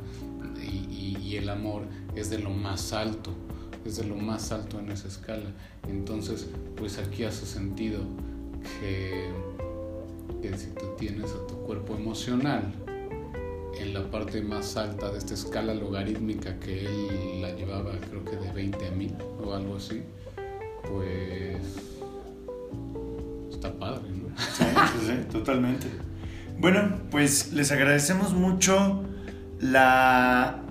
y, 0.62 1.37
el 1.37 1.48
amor 1.48 1.85
es 2.16 2.29
de 2.29 2.38
lo 2.38 2.50
más 2.50 2.92
alto, 2.92 3.33
es 3.85 3.96
de 3.96 4.05
lo 4.05 4.16
más 4.16 4.50
alto 4.50 4.79
en 4.81 4.90
esa 4.90 5.09
escala. 5.09 5.48
Entonces, 5.88 6.48
pues 6.76 6.98
aquí 6.98 7.22
hace 7.22 7.46
sentido 7.46 8.00
que, 8.81 9.31
que 10.42 10.59
si 10.59 10.66
tú 10.72 10.87
tienes 10.98 11.31
a 11.31 11.46
tu 11.46 11.55
cuerpo 11.62 11.94
emocional 11.94 12.74
en 13.81 13.95
la 13.95 14.11
parte 14.11 14.43
más 14.43 14.77
alta 14.77 15.11
de 15.11 15.19
esta 15.19 15.35
escala 15.35 15.75
logarítmica 15.75 16.59
que 16.59 16.87
él 16.87 17.43
la 17.43 17.53
llevaba 17.53 17.93
creo 18.09 18.25
que 18.25 18.37
de 18.37 18.53
20 18.53 18.87
a 18.87 18.90
1000 18.90 19.14
o 19.45 19.55
algo 19.55 19.77
así, 19.77 20.03
pues 20.88 21.90
está 23.51 23.73
padre, 23.73 24.09
¿no? 24.11 24.37
Sí, 24.38 25.12
totalmente. 25.31 25.87
Bueno, 26.59 26.99
pues 27.11 27.53
les 27.53 27.73
agradecemos 27.73 28.35
mucho 28.35 29.03
la, 29.61 30.62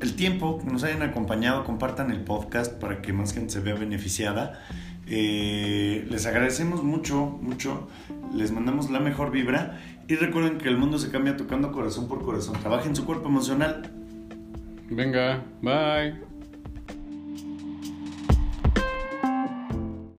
el 0.00 0.14
tiempo 0.14 0.58
que 0.58 0.66
nos 0.66 0.82
hayan 0.84 1.02
acompañado. 1.02 1.64
Compartan 1.64 2.10
el 2.10 2.20
podcast 2.20 2.72
para 2.72 3.00
que 3.00 3.12
más 3.12 3.32
gente 3.32 3.52
se 3.52 3.60
vea 3.60 3.74
beneficiada. 3.74 4.60
Eh, 5.08 6.04
les 6.10 6.26
agradecemos 6.26 6.82
mucho, 6.82 7.38
mucho. 7.40 7.88
Les 8.36 8.52
mandamos 8.52 8.90
la 8.90 9.00
mejor 9.00 9.30
vibra. 9.30 9.80
Y 10.08 10.14
recuerden 10.16 10.58
que 10.58 10.68
el 10.68 10.76
mundo 10.76 10.98
se 10.98 11.10
cambia 11.10 11.36
tocando 11.36 11.72
corazón 11.72 12.06
por 12.06 12.22
corazón. 12.22 12.56
Trabajen 12.60 12.94
su 12.94 13.04
cuerpo 13.04 13.28
emocional. 13.28 13.90
Venga, 14.90 15.42
bye. 15.62 16.35